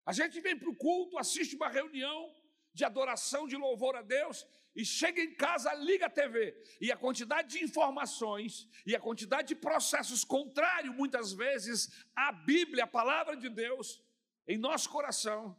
[0.07, 2.35] A gente vem para o culto, assiste uma reunião
[2.73, 6.97] de adoração, de louvor a Deus, e chega em casa, liga a TV, e a
[6.97, 13.37] quantidade de informações e a quantidade de processos contrário, muitas vezes, à Bíblia, a palavra
[13.37, 14.01] de Deus,
[14.49, 15.55] em nosso coração,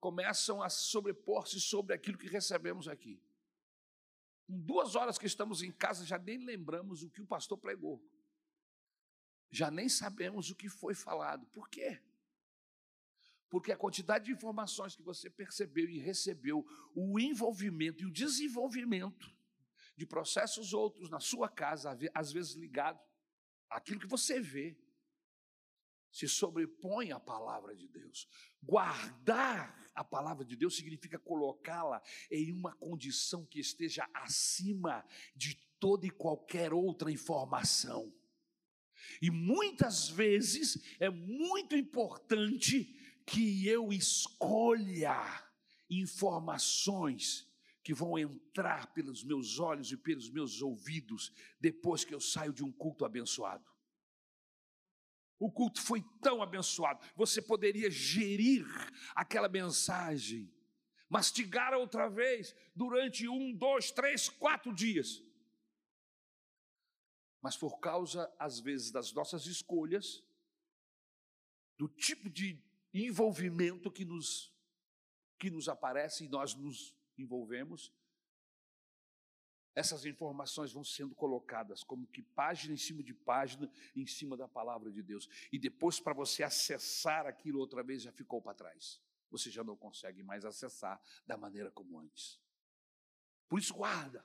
[0.00, 3.22] começam a sobrepor-se sobre aquilo que recebemos aqui.
[4.48, 8.04] Em duas horas que estamos em casa, já nem lembramos o que o pastor pregou.
[9.50, 11.46] Já nem sabemos o que foi falado.
[11.46, 12.02] Por quê?
[13.48, 19.32] Porque a quantidade de informações que você percebeu e recebeu, o envolvimento e o desenvolvimento
[19.96, 23.00] de processos outros na sua casa, às vezes ligado
[23.70, 24.76] àquilo que você vê,
[26.14, 28.28] se sobrepõe à palavra de Deus.
[28.62, 32.00] Guardar a palavra de Deus significa colocá-la
[32.30, 35.04] em uma condição que esteja acima
[35.34, 38.14] de toda e qualquer outra informação.
[39.20, 42.84] E muitas vezes é muito importante
[43.26, 45.18] que eu escolha
[45.90, 47.44] informações
[47.82, 52.62] que vão entrar pelos meus olhos e pelos meus ouvidos depois que eu saio de
[52.62, 53.73] um culto abençoado.
[55.44, 58.64] O culto foi tão abençoado, você poderia gerir
[59.14, 60.50] aquela mensagem,
[61.06, 65.22] mastigar outra vez durante um, dois, três, quatro dias.
[67.42, 70.24] Mas por causa, às vezes, das nossas escolhas,
[71.76, 72.58] do tipo de
[72.94, 74.50] envolvimento que nos,
[75.38, 77.92] que nos aparece e nós nos envolvemos,
[79.74, 84.46] essas informações vão sendo colocadas como que página em cima de página, em cima da
[84.46, 85.28] palavra de Deus.
[85.50, 89.00] E depois, para você acessar aquilo outra vez, já ficou para trás.
[89.30, 92.40] Você já não consegue mais acessar da maneira como antes.
[93.48, 94.24] Por isso, guarda,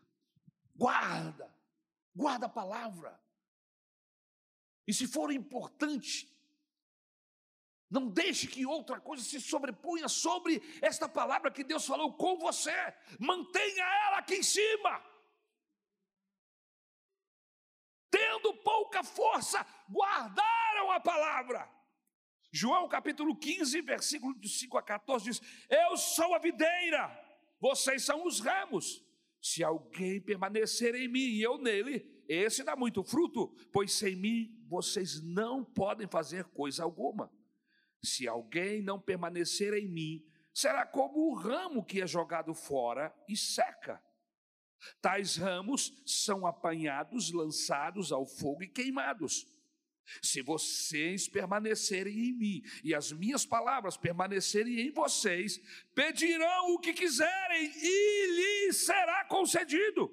[0.76, 1.52] guarda,
[2.16, 3.20] guarda a palavra.
[4.88, 6.32] E se for importante,
[7.89, 12.72] não deixe que outra coisa se sobreponha sobre esta palavra que Deus falou com você.
[13.20, 15.09] Mantenha ela aqui em cima.
[18.39, 21.69] Tendo pouca força, guardaram a palavra.
[22.51, 27.11] João capítulo 15, versículo de 5 a 14 diz: Eu sou a videira,
[27.59, 29.03] vocês são os ramos.
[29.41, 34.65] Se alguém permanecer em mim e eu nele, esse dá muito fruto, pois sem mim
[34.67, 37.31] vocês não podem fazer coisa alguma.
[38.01, 43.35] Se alguém não permanecer em mim, será como o ramo que é jogado fora e
[43.35, 44.01] seca.
[45.01, 49.45] Tais ramos são apanhados, lançados ao fogo e queimados.
[50.21, 55.59] Se vocês permanecerem em mim e as minhas palavras permanecerem em vocês,
[55.93, 60.11] pedirão o que quiserem e lhes será concedido.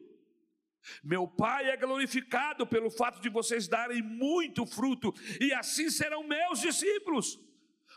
[1.02, 6.60] Meu Pai é glorificado pelo fato de vocês darem muito fruto, e assim serão meus
[6.60, 7.40] discípulos.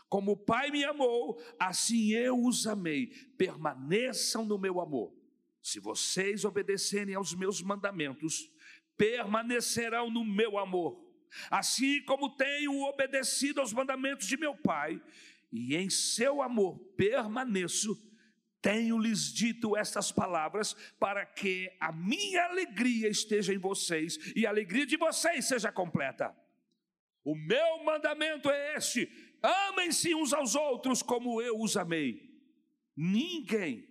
[0.08, 3.08] Como o Pai me amou, assim eu os amei.
[3.38, 5.19] Permaneçam no meu amor.
[5.62, 8.50] Se vocês obedecerem aos meus mandamentos,
[8.96, 11.04] permanecerão no meu amor.
[11.50, 15.00] Assim como tenho obedecido aos mandamentos de meu Pai,
[15.52, 17.96] e em seu amor permaneço,
[18.62, 24.86] tenho-lhes dito estas palavras para que a minha alegria esteja em vocês e a alegria
[24.86, 26.36] de vocês seja completa.
[27.24, 29.10] O meu mandamento é este:
[29.42, 32.30] amem-se uns aos outros como eu os amei.
[32.96, 33.89] Ninguém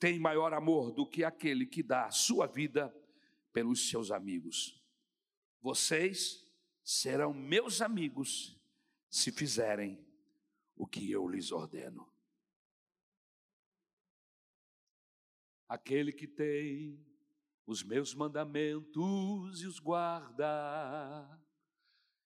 [0.00, 2.92] tem maior amor do que aquele que dá a sua vida
[3.52, 4.82] pelos seus amigos.
[5.60, 6.50] Vocês
[6.82, 8.58] serão meus amigos
[9.10, 10.02] se fizerem
[10.74, 12.10] o que eu lhes ordeno.
[15.68, 17.06] Aquele que tem
[17.66, 21.38] os meus mandamentos e os guarda,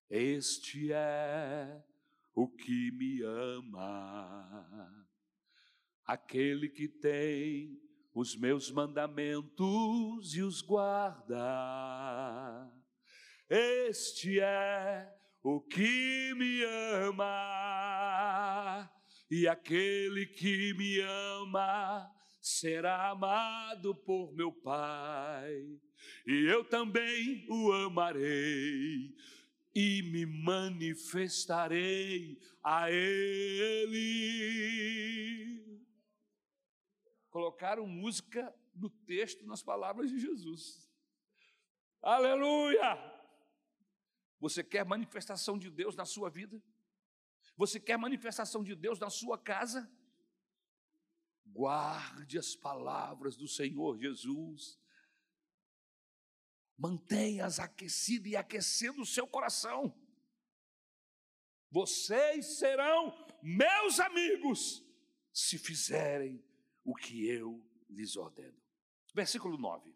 [0.09, 1.85] este é
[2.33, 5.04] o que me ama.
[6.05, 7.81] Aquele que tem
[8.13, 11.35] os meus mandamentos e os guarda,
[13.49, 15.11] este é
[15.43, 16.63] o que me
[17.07, 18.89] ama.
[19.29, 25.79] E aquele que me ama será amado por meu Pai,
[26.27, 29.15] e eu também o amarei
[29.75, 33.95] e me manifestarei a Ele.
[37.35, 40.89] Colocaram música no texto, nas palavras de Jesus.
[42.01, 42.95] Aleluia!
[44.39, 46.63] Você quer manifestação de Deus na sua vida?
[47.57, 49.91] Você quer manifestação de Deus na sua casa?
[51.45, 54.79] Guarde as palavras do Senhor Jesus
[56.77, 59.93] Mantenha-as aquecidas e aquecendo o seu coração.
[61.69, 63.13] Vocês serão
[63.43, 64.81] meus amigos
[65.33, 66.41] se fizerem
[66.85, 68.61] o que eu lhes ordeno.
[69.13, 69.93] Versículo 9.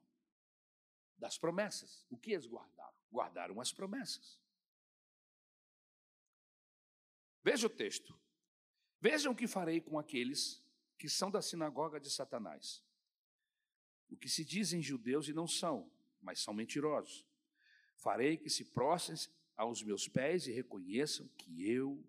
[1.18, 2.06] Das promessas.
[2.10, 2.98] O que eles guardaram?
[3.12, 4.40] Guardaram as promessas.
[7.44, 8.20] Veja o texto.
[9.00, 10.62] Vejam o que farei com aqueles
[10.98, 12.84] que são da sinagoga de Satanás.
[14.10, 15.90] O que se dizem judeus e não são,
[16.22, 17.26] mas são mentirosos.
[17.96, 19.18] Farei que se prostrem
[19.56, 22.04] aos meus pés e reconheçam que eu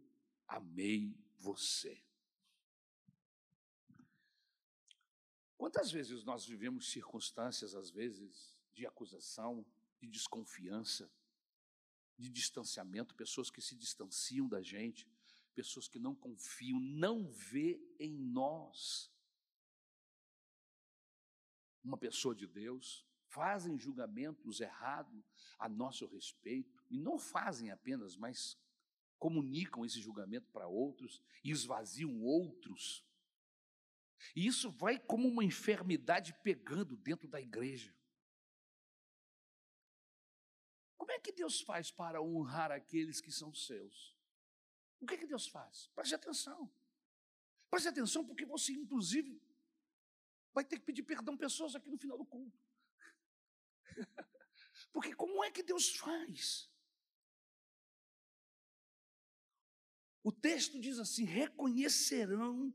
[0.49, 2.03] amei você.
[5.61, 9.63] Quantas vezes nós vivemos circunstâncias, às vezes, de acusação,
[10.01, 11.13] de desconfiança,
[12.17, 15.07] de distanciamento, pessoas que se distanciam da gente,
[15.55, 19.13] pessoas que não confiam, não vê em nós
[21.85, 25.23] uma pessoa de Deus, fazem julgamentos errados
[25.59, 28.59] a nosso respeito, e não fazem apenas, mas
[29.19, 33.05] comunicam esse julgamento para outros e esvaziam outros.
[34.35, 37.95] E isso vai como uma enfermidade pegando dentro da igreja.
[40.97, 44.17] Como é que Deus faz para honrar aqueles que são seus?
[45.01, 45.89] O que, é que Deus faz?
[45.95, 46.71] Preste atenção.
[47.71, 49.41] Preste atenção, porque você, inclusive,
[50.53, 52.61] vai ter que pedir perdão pessoas aqui no final do culto.
[54.93, 56.71] Porque como é que Deus faz?
[60.23, 62.75] O texto diz assim: reconhecerão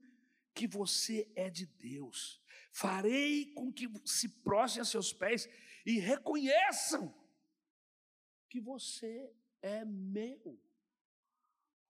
[0.55, 2.41] que você é de Deus.
[2.71, 5.47] Farei com que se prostrem a seus pés
[5.85, 7.13] e reconheçam
[8.49, 9.31] que você
[9.61, 10.59] é meu.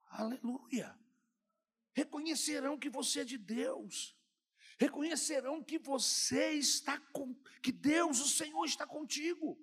[0.07, 0.99] Aleluia.
[1.93, 4.17] Reconhecerão que você é de Deus.
[4.77, 9.57] Reconhecerão que você está com que Deus, o Senhor está contigo.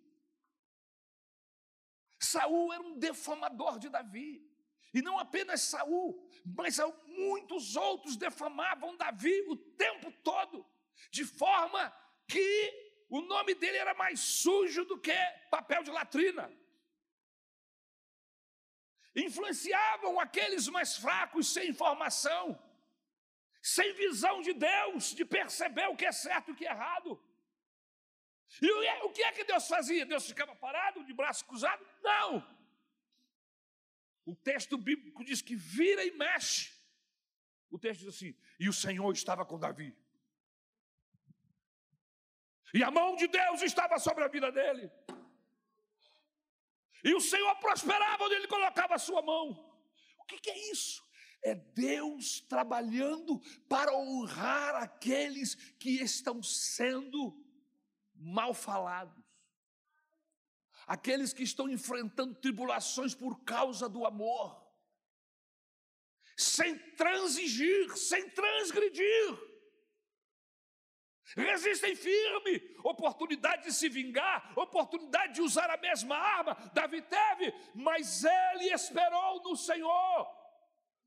[2.18, 4.48] Saul era um defamador de Davi.
[4.93, 10.66] E não apenas Saul, mas muitos outros defamavam Davi o tempo todo,
[11.11, 11.90] de forma
[12.28, 15.14] que o nome dele era mais sujo do que
[15.51, 16.51] papel de latrina
[19.14, 22.59] influenciavam aqueles mais fracos sem informação,
[23.62, 27.22] sem visão de Deus, de perceber o que é certo e o que é errado.
[28.61, 28.70] E
[29.05, 30.05] o que é que Deus fazia?
[30.05, 31.86] Deus ficava parado, de braço cruzado?
[32.03, 32.61] Não!
[34.24, 36.72] O texto bíblico diz que vira e mexe.
[37.70, 39.96] O texto diz assim: e o Senhor estava com Davi.
[42.74, 44.90] E a mão de Deus estava sobre a vida dele.
[47.04, 49.50] E o Senhor prosperava onde ele colocava a sua mão.
[50.18, 51.02] O que, que é isso?
[51.42, 57.36] É Deus trabalhando para honrar aqueles que estão sendo
[58.14, 59.21] mal falados,
[60.93, 64.62] aqueles que estão enfrentando tribulações por causa do amor,
[66.36, 69.53] sem transigir, sem transgredir
[71.34, 76.55] resistem firme, oportunidade de se vingar, oportunidade de usar a mesma arma.
[76.74, 80.41] Davi teve, mas ele esperou no Senhor.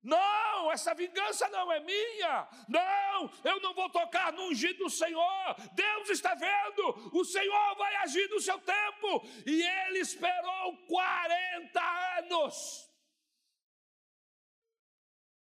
[0.06, 2.48] Não, essa vingança não é minha.
[2.70, 5.56] Não, eu não vou tocar no ungido do Senhor.
[5.74, 9.28] Deus está vendo, o Senhor vai agir no seu tempo.
[9.46, 12.90] E ele esperou 40 anos.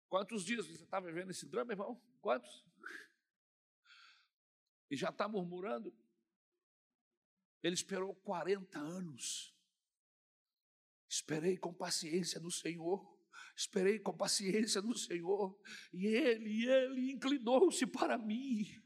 [0.08, 2.00] Quantos dias você está vivendo esse drama, irmão?
[2.22, 2.64] Quantos?
[4.94, 5.92] e já está murmurando.
[7.64, 9.52] Ele esperou 40 anos.
[11.10, 13.13] Esperei com paciência no Senhor.
[13.56, 15.60] Esperei com paciência no Senhor.
[15.94, 18.82] E ele, ele inclinou-se para mim.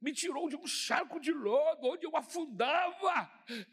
[0.00, 3.30] Me tirou de um charco de lodo onde eu afundava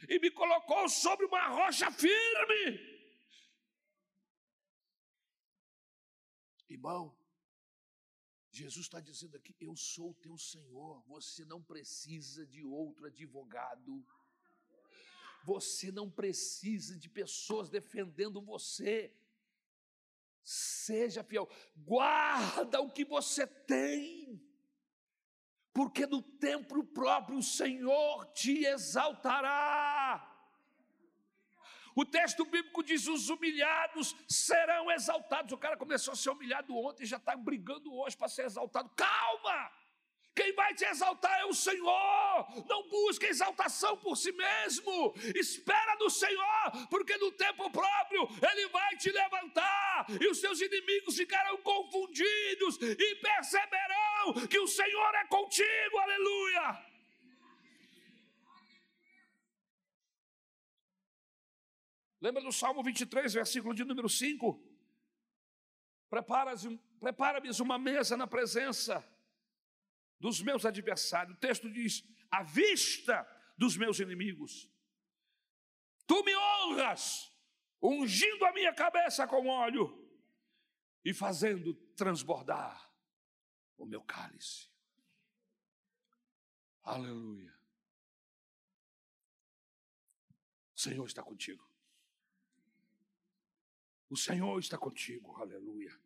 [0.07, 2.93] e me colocou sobre uma rocha firme.
[6.69, 7.15] Irmão,
[8.51, 14.05] Jesus está dizendo aqui: Eu sou o teu Senhor, você não precisa de outro advogado,
[15.43, 19.13] você não precisa de pessoas defendendo você.
[20.43, 24.41] Seja fiel, guarda o que você tem,
[25.73, 30.29] porque no tempo próprio o Senhor te exaltará.
[31.95, 35.53] O texto bíblico diz: os humilhados serão exaltados.
[35.53, 38.89] O cara começou a ser humilhado ontem já está brigando hoje para ser exaltado.
[38.95, 39.71] Calma!
[40.35, 42.65] Quem vai te exaltar é o Senhor.
[42.67, 45.13] Não busque exaltação por si mesmo.
[45.35, 51.15] Espera no Senhor, porque no tempo próprio Ele vai te levantar e os seus inimigos
[51.15, 55.97] ficarão confundidos e perceberão que o Senhor é contigo.
[55.99, 56.93] Aleluia.
[62.19, 64.59] Lembra do Salmo 23, versículo de número 5?
[66.09, 69.03] Prepara-me prepara uma mesa na presença
[70.23, 71.35] dos meus adversários.
[71.35, 72.01] O texto diz:
[72.31, 74.71] à vista dos meus inimigos.
[76.07, 77.29] Tu me honras,
[77.81, 80.01] ungindo a minha cabeça com óleo
[81.03, 82.89] e fazendo transbordar
[83.77, 84.69] o meu cálice.
[86.83, 87.53] Aleluia.
[90.73, 91.69] O Senhor está contigo.
[94.09, 95.99] O Senhor está contigo, aleluia.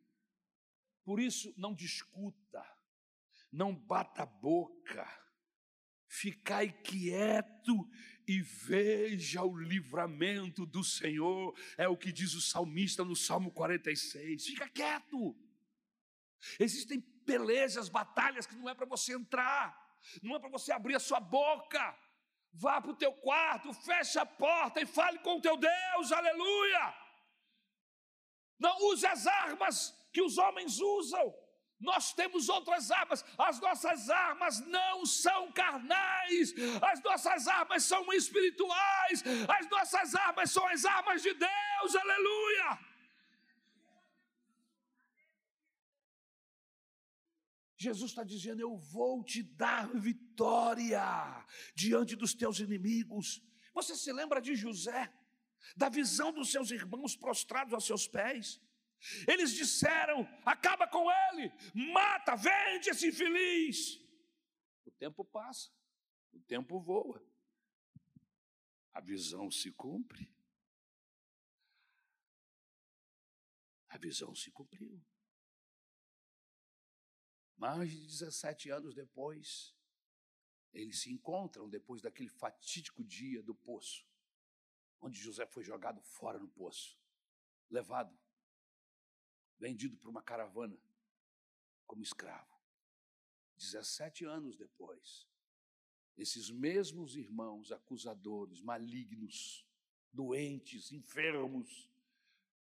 [1.03, 2.76] Por isso, não discuta,
[3.57, 5.05] não bata a boca,
[6.07, 7.89] ficai quieto
[8.27, 14.45] e veja o livramento do Senhor, é o que diz o salmista no Salmo 46.
[14.45, 15.35] Fica quieto.
[16.59, 19.75] Existem pelejas, batalhas que não é para você entrar,
[20.21, 21.97] não é para você abrir a sua boca.
[22.53, 26.95] Vá para o teu quarto, feche a porta e fale com o teu Deus, aleluia.
[28.59, 31.46] Não use as armas que os homens usam.
[31.79, 39.23] Nós temos outras armas, as nossas armas não são carnais, as nossas armas são espirituais,
[39.47, 42.79] as nossas armas são as armas de Deus, aleluia.
[47.77, 53.39] Jesus está dizendo: Eu vou te dar vitória diante dos teus inimigos.
[53.71, 55.13] Você se lembra de José,
[55.75, 58.59] da visão dos seus irmãos prostrados aos seus pés?
[59.27, 61.51] Eles disseram: acaba com ele,
[61.91, 63.99] mata, vende esse infeliz.
[64.85, 65.71] O tempo passa,
[66.31, 67.23] o tempo voa,
[68.93, 70.35] a visão se cumpre.
[73.89, 75.01] A visão se cumpriu.
[77.55, 79.75] Mais de 17 anos depois,
[80.73, 84.05] eles se encontram depois daquele fatídico dia do poço,
[85.01, 86.99] onde José foi jogado fora no poço,
[87.69, 88.17] levado,
[89.59, 90.77] vendido por uma caravana
[91.85, 92.55] como escravo.
[93.57, 95.27] 17 anos depois,
[96.17, 99.65] esses mesmos irmãos acusadores, malignos,
[100.13, 101.89] doentes, enfermos,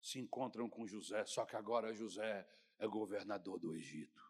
[0.00, 2.46] se encontram com José, só que agora José
[2.78, 4.22] é governador do Egito.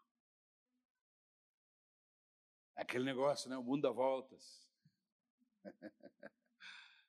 [2.74, 3.56] Aquele negócio, né?
[3.56, 4.68] O mundo dá voltas.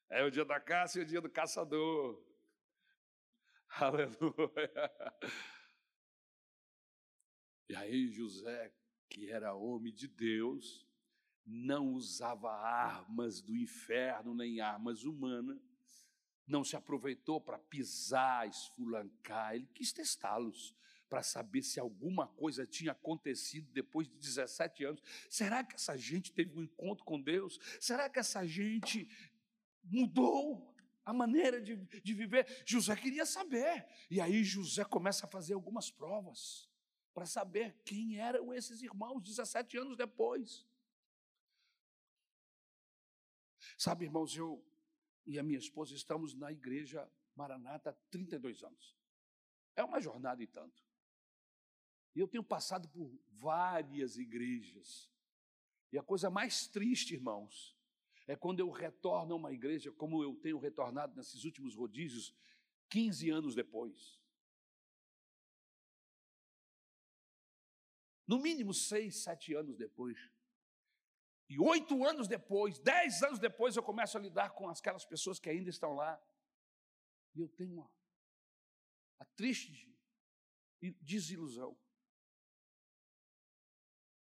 [0.09, 2.23] É o dia da caça e o dia do caçador.
[3.79, 4.91] Aleluia.
[7.67, 8.71] E aí José,
[9.09, 10.87] que era homem de Deus,
[11.45, 15.59] não usava armas do inferno nem armas humanas,
[16.45, 20.75] não se aproveitou para pisar, esfulancar, ele quis testá-los
[21.09, 25.01] para saber se alguma coisa tinha acontecido depois de 17 anos.
[25.29, 27.59] Será que essa gente teve um encontro com Deus?
[27.79, 29.07] Será que essa gente
[29.83, 30.72] mudou
[31.05, 32.63] a maneira de, de viver?
[32.65, 33.85] José queria saber.
[34.09, 36.69] E aí José começa a fazer algumas provas
[37.13, 40.65] para saber quem eram esses irmãos 17 anos depois.
[43.77, 44.63] Sabe, irmãos, eu
[45.25, 48.97] e a minha esposa estamos na igreja Maranata há 32 anos.
[49.75, 50.83] É uma jornada e tanto.
[52.15, 55.09] E eu tenho passado por várias igrejas.
[55.91, 57.72] E a coisa mais triste, irmãos,
[58.27, 62.33] é quando eu retorno a uma igreja como eu tenho retornado nesses últimos rodízios,
[62.89, 64.21] 15 anos depois.
[68.25, 70.17] No mínimo seis, sete anos depois.
[71.49, 75.49] E oito anos depois, dez anos depois, eu começo a lidar com aquelas pessoas que
[75.49, 76.21] ainda estão lá.
[77.35, 77.89] E eu tenho
[79.19, 79.93] a triste
[81.01, 81.77] desilusão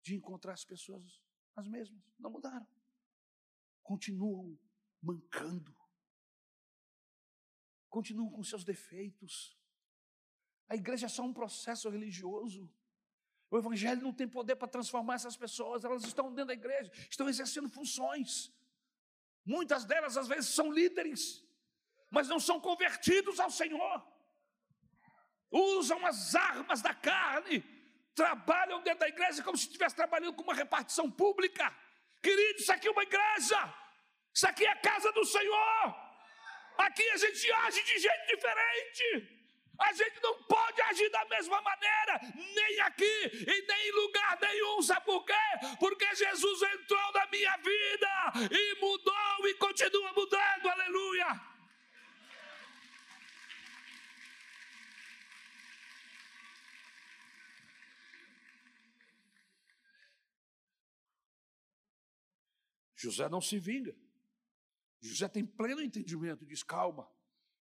[0.02, 1.20] de encontrar as pessoas
[1.54, 2.66] as mesmas, não mudaram.
[3.90, 4.56] Continuam
[5.02, 5.74] mancando.
[7.88, 9.58] Continuam com seus defeitos.
[10.68, 12.72] A igreja é só um processo religioso.
[13.50, 17.28] O evangelho não tem poder para transformar essas pessoas, elas estão dentro da igreja, estão
[17.28, 18.52] exercendo funções.
[19.44, 21.44] Muitas delas, às vezes, são líderes,
[22.08, 24.06] mas não são convertidos ao Senhor.
[25.50, 27.64] Usam as armas da carne
[28.14, 31.74] trabalham dentro da igreja como se estivesse trabalhando com uma repartição pública.
[32.22, 33.74] Querido, isso aqui é uma igreja,
[34.34, 36.10] isso aqui é a casa do Senhor.
[36.78, 39.40] Aqui a gente age de jeito diferente.
[39.78, 44.82] A gente não pode agir da mesma maneira, nem aqui e nem em lugar nenhum.
[44.82, 45.34] Sabe por quê?
[45.78, 50.68] Porque Jesus entrou na minha vida e mudou e continua mudando.
[50.68, 51.40] Aleluia.
[63.00, 63.96] José não se vinga.
[65.00, 67.08] José tem pleno entendimento, diz: calma,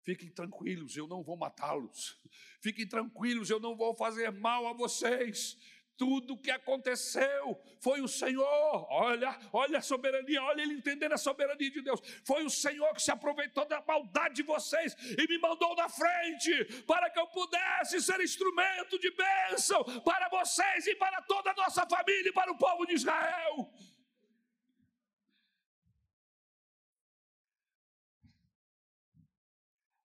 [0.02, 2.20] fiquem tranquilos, eu não vou matá-los.
[2.60, 5.58] Fiquem tranquilos, eu não vou fazer mal a vocês.
[5.96, 8.86] tudo que aconteceu foi o Senhor.
[8.90, 12.00] Olha, olha a soberania, olha ele entendendo a soberania de Deus.
[12.24, 16.64] Foi o Senhor que se aproveitou da maldade de vocês e me mandou na frente
[16.84, 21.86] para que eu pudesse ser instrumento de bênção para vocês e para toda a nossa
[21.86, 23.72] família e para o povo de Israel.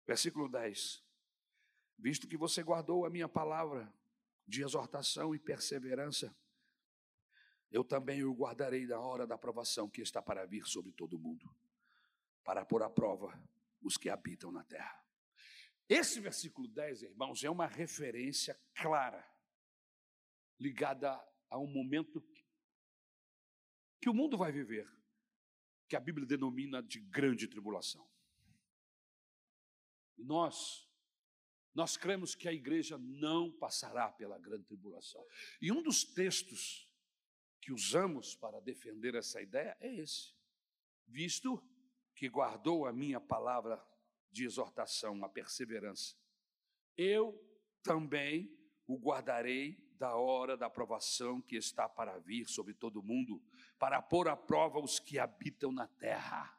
[0.07, 1.05] Versículo 10.
[1.99, 3.93] Visto que você guardou a minha palavra
[4.47, 6.35] de exortação e perseverança,
[7.71, 11.19] eu também o guardarei na hora da provação que está para vir sobre todo o
[11.19, 11.53] mundo,
[12.45, 13.37] para pôr à prova
[13.83, 15.05] os que habitam na terra.
[15.89, 19.25] Esse versículo 10, irmãos, é uma referência clara,
[20.59, 21.13] ligada
[21.49, 22.25] a um momento
[24.01, 24.89] que o mundo vai viver,
[25.89, 28.09] que a Bíblia denomina de grande tribulação.
[30.17, 30.89] E nós,
[31.75, 35.25] nós cremos que a igreja não passará pela grande tribulação.
[35.61, 36.91] E um dos textos
[37.61, 40.35] que usamos para defender essa ideia é esse.
[41.07, 41.63] Visto
[42.15, 43.85] que guardou a minha palavra
[44.31, 46.17] de exortação, a perseverança,
[46.97, 47.39] eu
[47.83, 48.57] também
[48.87, 53.43] o guardarei da hora da aprovação que está para vir sobre todo o mundo,
[53.79, 56.56] para pôr à prova os que habitam na terra.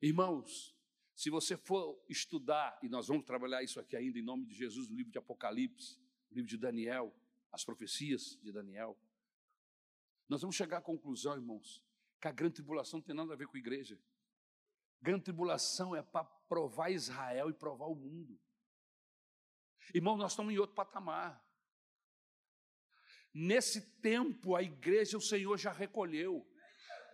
[0.00, 0.76] Irmãos,
[1.14, 4.88] se você for estudar, e nós vamos trabalhar isso aqui ainda em nome de Jesus,
[4.88, 5.98] no livro de Apocalipse,
[6.30, 7.12] no livro de Daniel,
[7.50, 8.96] as profecias de Daniel,
[10.28, 11.82] nós vamos chegar à conclusão, irmãos,
[12.20, 13.98] que a grande tribulação não tem nada a ver com a igreja.
[15.00, 18.38] Grande tribulação é para provar Israel e provar o mundo.
[19.94, 21.42] Irmão, nós estamos em outro patamar.
[23.32, 26.46] Nesse tempo, a igreja, o Senhor já recolheu.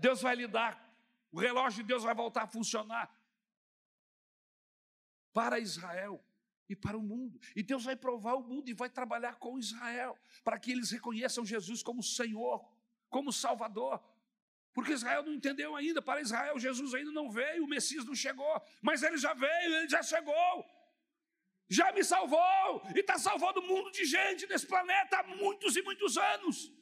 [0.01, 0.84] Deus vai lhe dar,
[1.35, 3.13] o relógio de Deus vai voltar a funcionar
[5.33, 6.25] para Israel
[6.69, 7.41] e para o mundo.
[7.57, 11.45] E Deus vai provar o mundo e vai trabalhar com Israel, para que eles reconheçam
[11.45, 12.65] Jesus como Senhor,
[13.11, 14.01] como Salvador.
[14.73, 18.63] Porque Israel não entendeu ainda, para Israel Jesus ainda não veio, o Messias não chegou,
[18.81, 20.65] mas ele já veio, ele já chegou,
[21.69, 25.83] já me salvou e está salvando o mundo de gente nesse planeta há muitos e
[25.83, 26.73] muitos anos.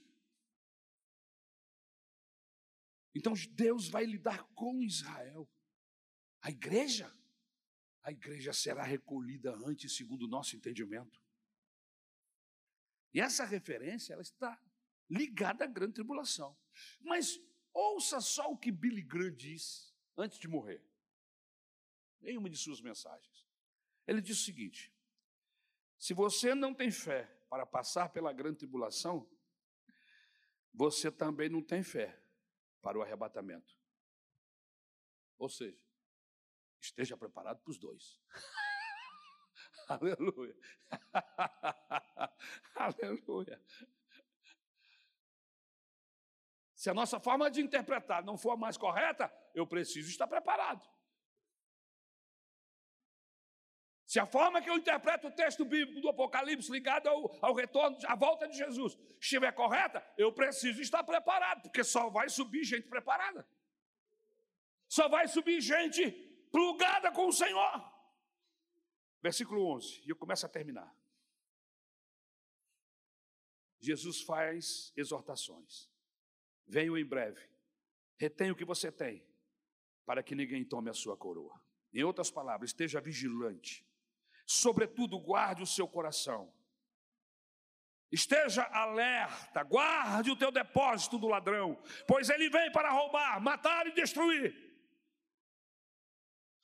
[3.15, 5.49] Então Deus vai lidar com Israel,
[6.41, 7.13] a igreja
[8.03, 11.23] a igreja será recolhida antes, segundo o nosso entendimento.
[13.15, 14.61] E essa referência ela está
[15.09, 16.57] ligada à grande tribulação.
[17.01, 17.41] Mas
[17.73, 20.85] ouça só o que Billy Graham diz antes de morrer,
[22.23, 23.47] em uma de suas mensagens.
[24.07, 24.93] Ele diz o seguinte:
[25.97, 29.31] se você não tem fé para passar pela grande tribulação,
[30.75, 32.21] você também não tem fé
[32.83, 33.75] para o arrebatamento.
[35.39, 35.81] Ou seja,
[36.81, 38.21] esteja preparado para os dois.
[39.89, 40.57] Aleluia.
[42.75, 43.63] Aleluia.
[46.75, 50.85] Se a nossa forma de interpretar não for a mais correta, eu preciso estar preparado.
[54.13, 57.97] Se a forma que eu interpreto o texto bíblico do Apocalipse ligado ao, ao retorno,
[58.05, 62.87] à volta de Jesus, estiver correta, eu preciso estar preparado, porque só vai subir gente
[62.91, 63.49] preparada.
[64.87, 66.11] Só vai subir gente
[66.51, 67.91] plugada com o Senhor.
[69.23, 70.95] Versículo 11, e eu começo a terminar.
[73.81, 75.91] Jesus faz exortações.
[76.67, 77.49] Venho em breve.
[78.19, 79.27] Retenha o que você tem,
[80.05, 81.59] para que ninguém tome a sua coroa.
[81.95, 83.91] Em outras palavras, esteja vigilante.
[84.47, 86.53] Sobretudo, guarde o seu coração.
[88.11, 93.93] Esteja alerta, guarde o teu depósito do ladrão, pois ele vem para roubar, matar e
[93.93, 94.55] destruir.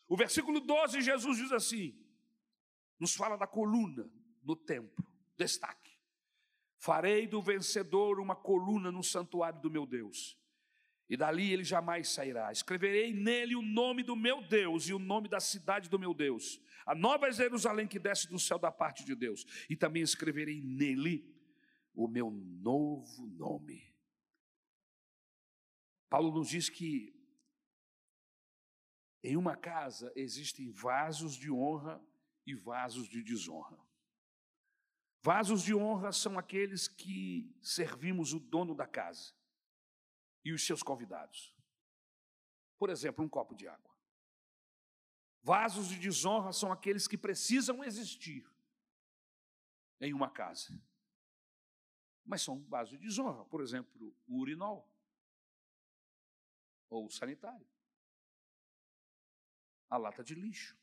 [0.06, 1.98] O versículo 12, Jesus diz assim:
[2.98, 4.10] nos fala da coluna
[4.42, 5.06] no templo,
[5.36, 5.96] destaque.
[6.76, 10.38] Farei do vencedor uma coluna no santuário do meu Deus,
[11.08, 12.52] e dali ele jamais sairá.
[12.52, 16.60] Escreverei nele o nome do meu Deus e o nome da cidade do meu Deus,
[16.84, 21.34] a nova Jerusalém que desce do céu da parte de Deus, e também escreverei nele
[21.94, 23.88] o meu novo nome.
[26.10, 27.14] Paulo nos diz que
[29.22, 32.02] em uma casa existem vasos de honra
[32.46, 33.78] e vasos de desonra.
[35.20, 39.37] Vasos de honra são aqueles que servimos o dono da casa
[40.44, 41.54] e os seus convidados.
[42.78, 43.96] Por exemplo, um copo de água.
[45.42, 48.48] Vasos de desonra são aqueles que precisam existir
[50.00, 50.80] em uma casa.
[52.24, 54.88] Mas são vasos de desonra, por exemplo, o urinol
[56.90, 57.66] ou o sanitário
[59.88, 60.76] a lata de lixo,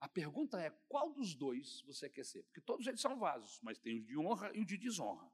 [0.00, 2.42] A pergunta é: qual dos dois você quer ser?
[2.44, 5.30] Porque todos eles são vasos, mas tem o de honra e o de desonra.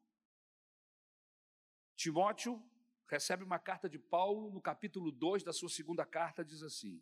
[2.01, 2.59] Timóteo
[3.07, 6.99] recebe uma carta de Paulo, no capítulo 2 da sua segunda carta, diz assim,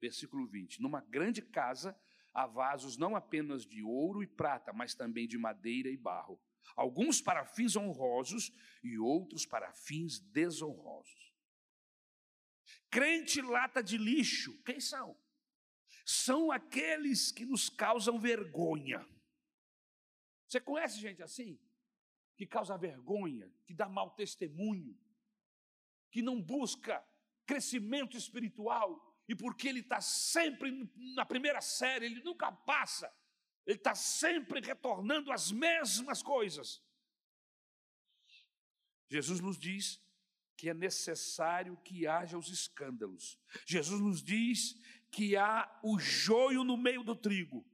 [0.00, 1.98] versículo 20: Numa grande casa
[2.32, 6.40] há vasos não apenas de ouro e prata, mas também de madeira e barro,
[6.76, 8.52] alguns para fins honrosos
[8.84, 11.34] e outros para fins desonrosos.
[12.88, 15.18] Crente lata de lixo, quem são?
[16.04, 19.04] São aqueles que nos causam vergonha.
[20.46, 21.58] Você conhece gente assim?
[22.36, 24.96] Que causa vergonha, que dá mau testemunho,
[26.10, 27.02] que não busca
[27.46, 33.12] crescimento espiritual, e porque ele está sempre na primeira série, ele nunca passa,
[33.64, 36.84] ele está sempre retornando às mesmas coisas.
[39.08, 40.00] Jesus nos diz
[40.56, 43.38] que é necessário que haja os escândalos.
[43.66, 44.74] Jesus nos diz
[45.10, 47.64] que há o joio no meio do trigo.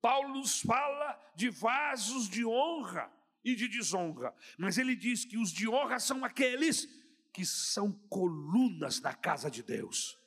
[0.00, 3.10] Paulo nos fala de vasos de honra
[3.44, 6.86] e de desonra, mas ele diz que os de honra são aqueles
[7.32, 10.18] que são colunas na casa de Deus.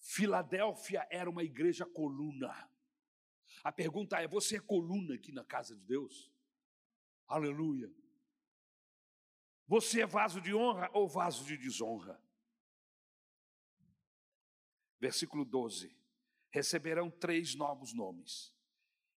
[0.00, 2.68] Filadélfia era uma igreja coluna.
[3.62, 6.32] A pergunta é: você é coluna aqui na casa de Deus?
[7.28, 7.92] Aleluia.
[9.66, 12.20] Você é vaso de honra ou vaso de desonra?
[14.98, 15.96] Versículo 12:
[16.50, 18.52] Receberão três novos nomes.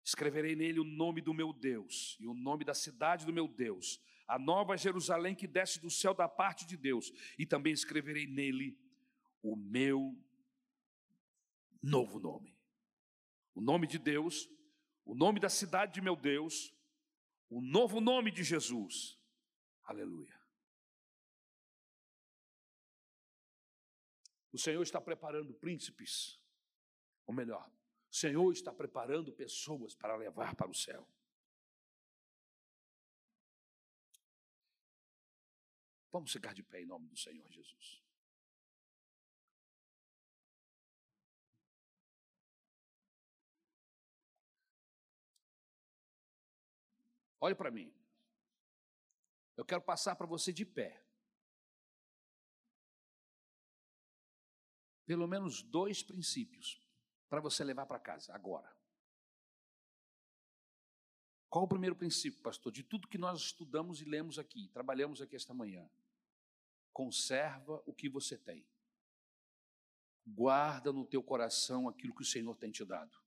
[0.04, 4.02] Escreverei nele o nome do meu Deus e o nome da cidade do meu Deus,
[4.28, 8.78] a nova Jerusalém que desce do céu da parte de Deus, e também escreverei nele
[9.42, 10.18] o meu
[11.82, 12.58] novo nome.
[13.54, 14.50] O nome de Deus,
[15.06, 16.74] o nome da cidade de meu Deus,
[17.50, 19.20] o novo nome de Jesus.
[19.84, 20.42] Aleluia.
[24.52, 26.40] O Senhor está preparando príncipes,
[27.26, 27.70] ou melhor,
[28.14, 31.04] o Senhor está preparando pessoas para levar para o céu.
[36.12, 38.04] Vamos ficar de pé em nome do Senhor Jesus.
[47.40, 47.92] Olhe para mim.
[49.58, 51.04] Eu quero passar para você de pé.
[55.06, 56.83] pelo menos dois princípios
[57.34, 58.72] para você levar para casa agora.
[61.50, 62.72] Qual o primeiro princípio, pastor?
[62.72, 65.90] De tudo que nós estudamos e lemos aqui, trabalhamos aqui esta manhã.
[66.92, 68.64] Conserva o que você tem.
[70.24, 73.18] Guarda no teu coração aquilo que o Senhor tem te dado.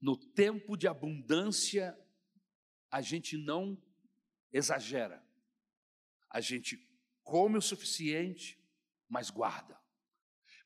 [0.00, 1.96] No tempo de abundância,
[2.90, 3.80] a gente não
[4.52, 5.24] exagera.
[6.28, 6.84] A gente
[7.22, 8.60] come o suficiente,
[9.08, 9.80] mas guarda.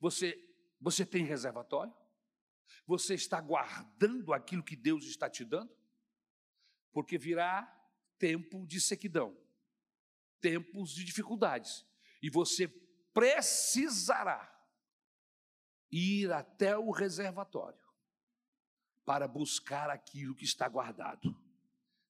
[0.01, 0.52] Você,
[0.83, 1.95] você tem reservatório?
[2.87, 5.73] Você está guardando aquilo que Deus está te dando?
[6.93, 7.65] Porque virá
[8.19, 9.37] tempo de sequidão,
[10.41, 11.87] tempos de dificuldades,
[12.21, 12.67] e você
[13.15, 14.49] precisará
[15.91, 17.81] ir até o reservatório
[19.05, 21.35] para buscar aquilo que está guardado.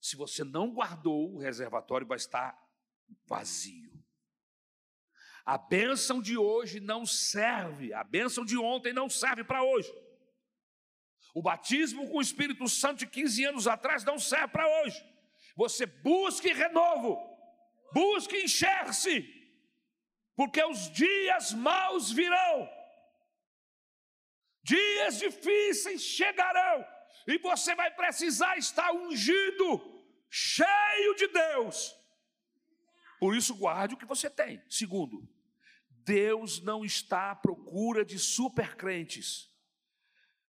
[0.00, 2.58] Se você não guardou, o reservatório vai estar
[3.26, 4.01] vazio.
[5.44, 9.92] A bênção de hoje não serve, a bênção de ontem não serve para hoje.
[11.34, 15.04] O batismo com o Espírito Santo de 15 anos atrás não serve para hoje.
[15.56, 17.18] Você busque renovo,
[17.92, 19.28] busque encher-se,
[20.36, 22.68] porque os dias maus virão,
[24.62, 26.86] dias difíceis chegarão,
[27.26, 32.02] e você vai precisar estar ungido, cheio de Deus
[33.22, 34.60] por isso, guarde o que você tem.
[34.68, 35.31] Segundo,
[36.04, 39.50] Deus não está à procura de supercrentes,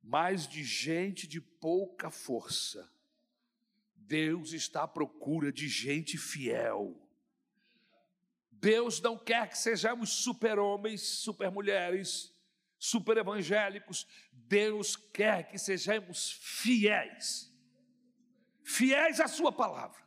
[0.03, 2.91] mas de gente de pouca força.
[3.95, 7.01] Deus está à procura de gente fiel.
[8.51, 12.35] Deus não quer que sejamos super-homens, super-mulheres,
[12.79, 14.07] super-evangélicos.
[14.33, 17.53] Deus quer que sejamos fiéis.
[18.65, 20.03] Fiéis à Sua palavra,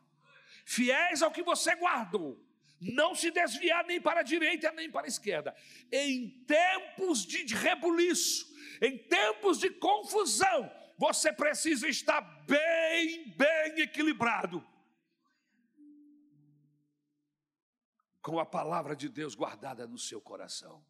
[0.66, 2.51] fiéis ao que você guardou
[2.82, 5.56] não se desviar nem para a direita nem para a esquerda.
[5.92, 8.52] Em tempos de rebuliço,
[8.82, 14.66] em tempos de confusão, você precisa estar bem, bem equilibrado.
[18.22, 20.84] Com a palavra de Deus guardada no seu coração.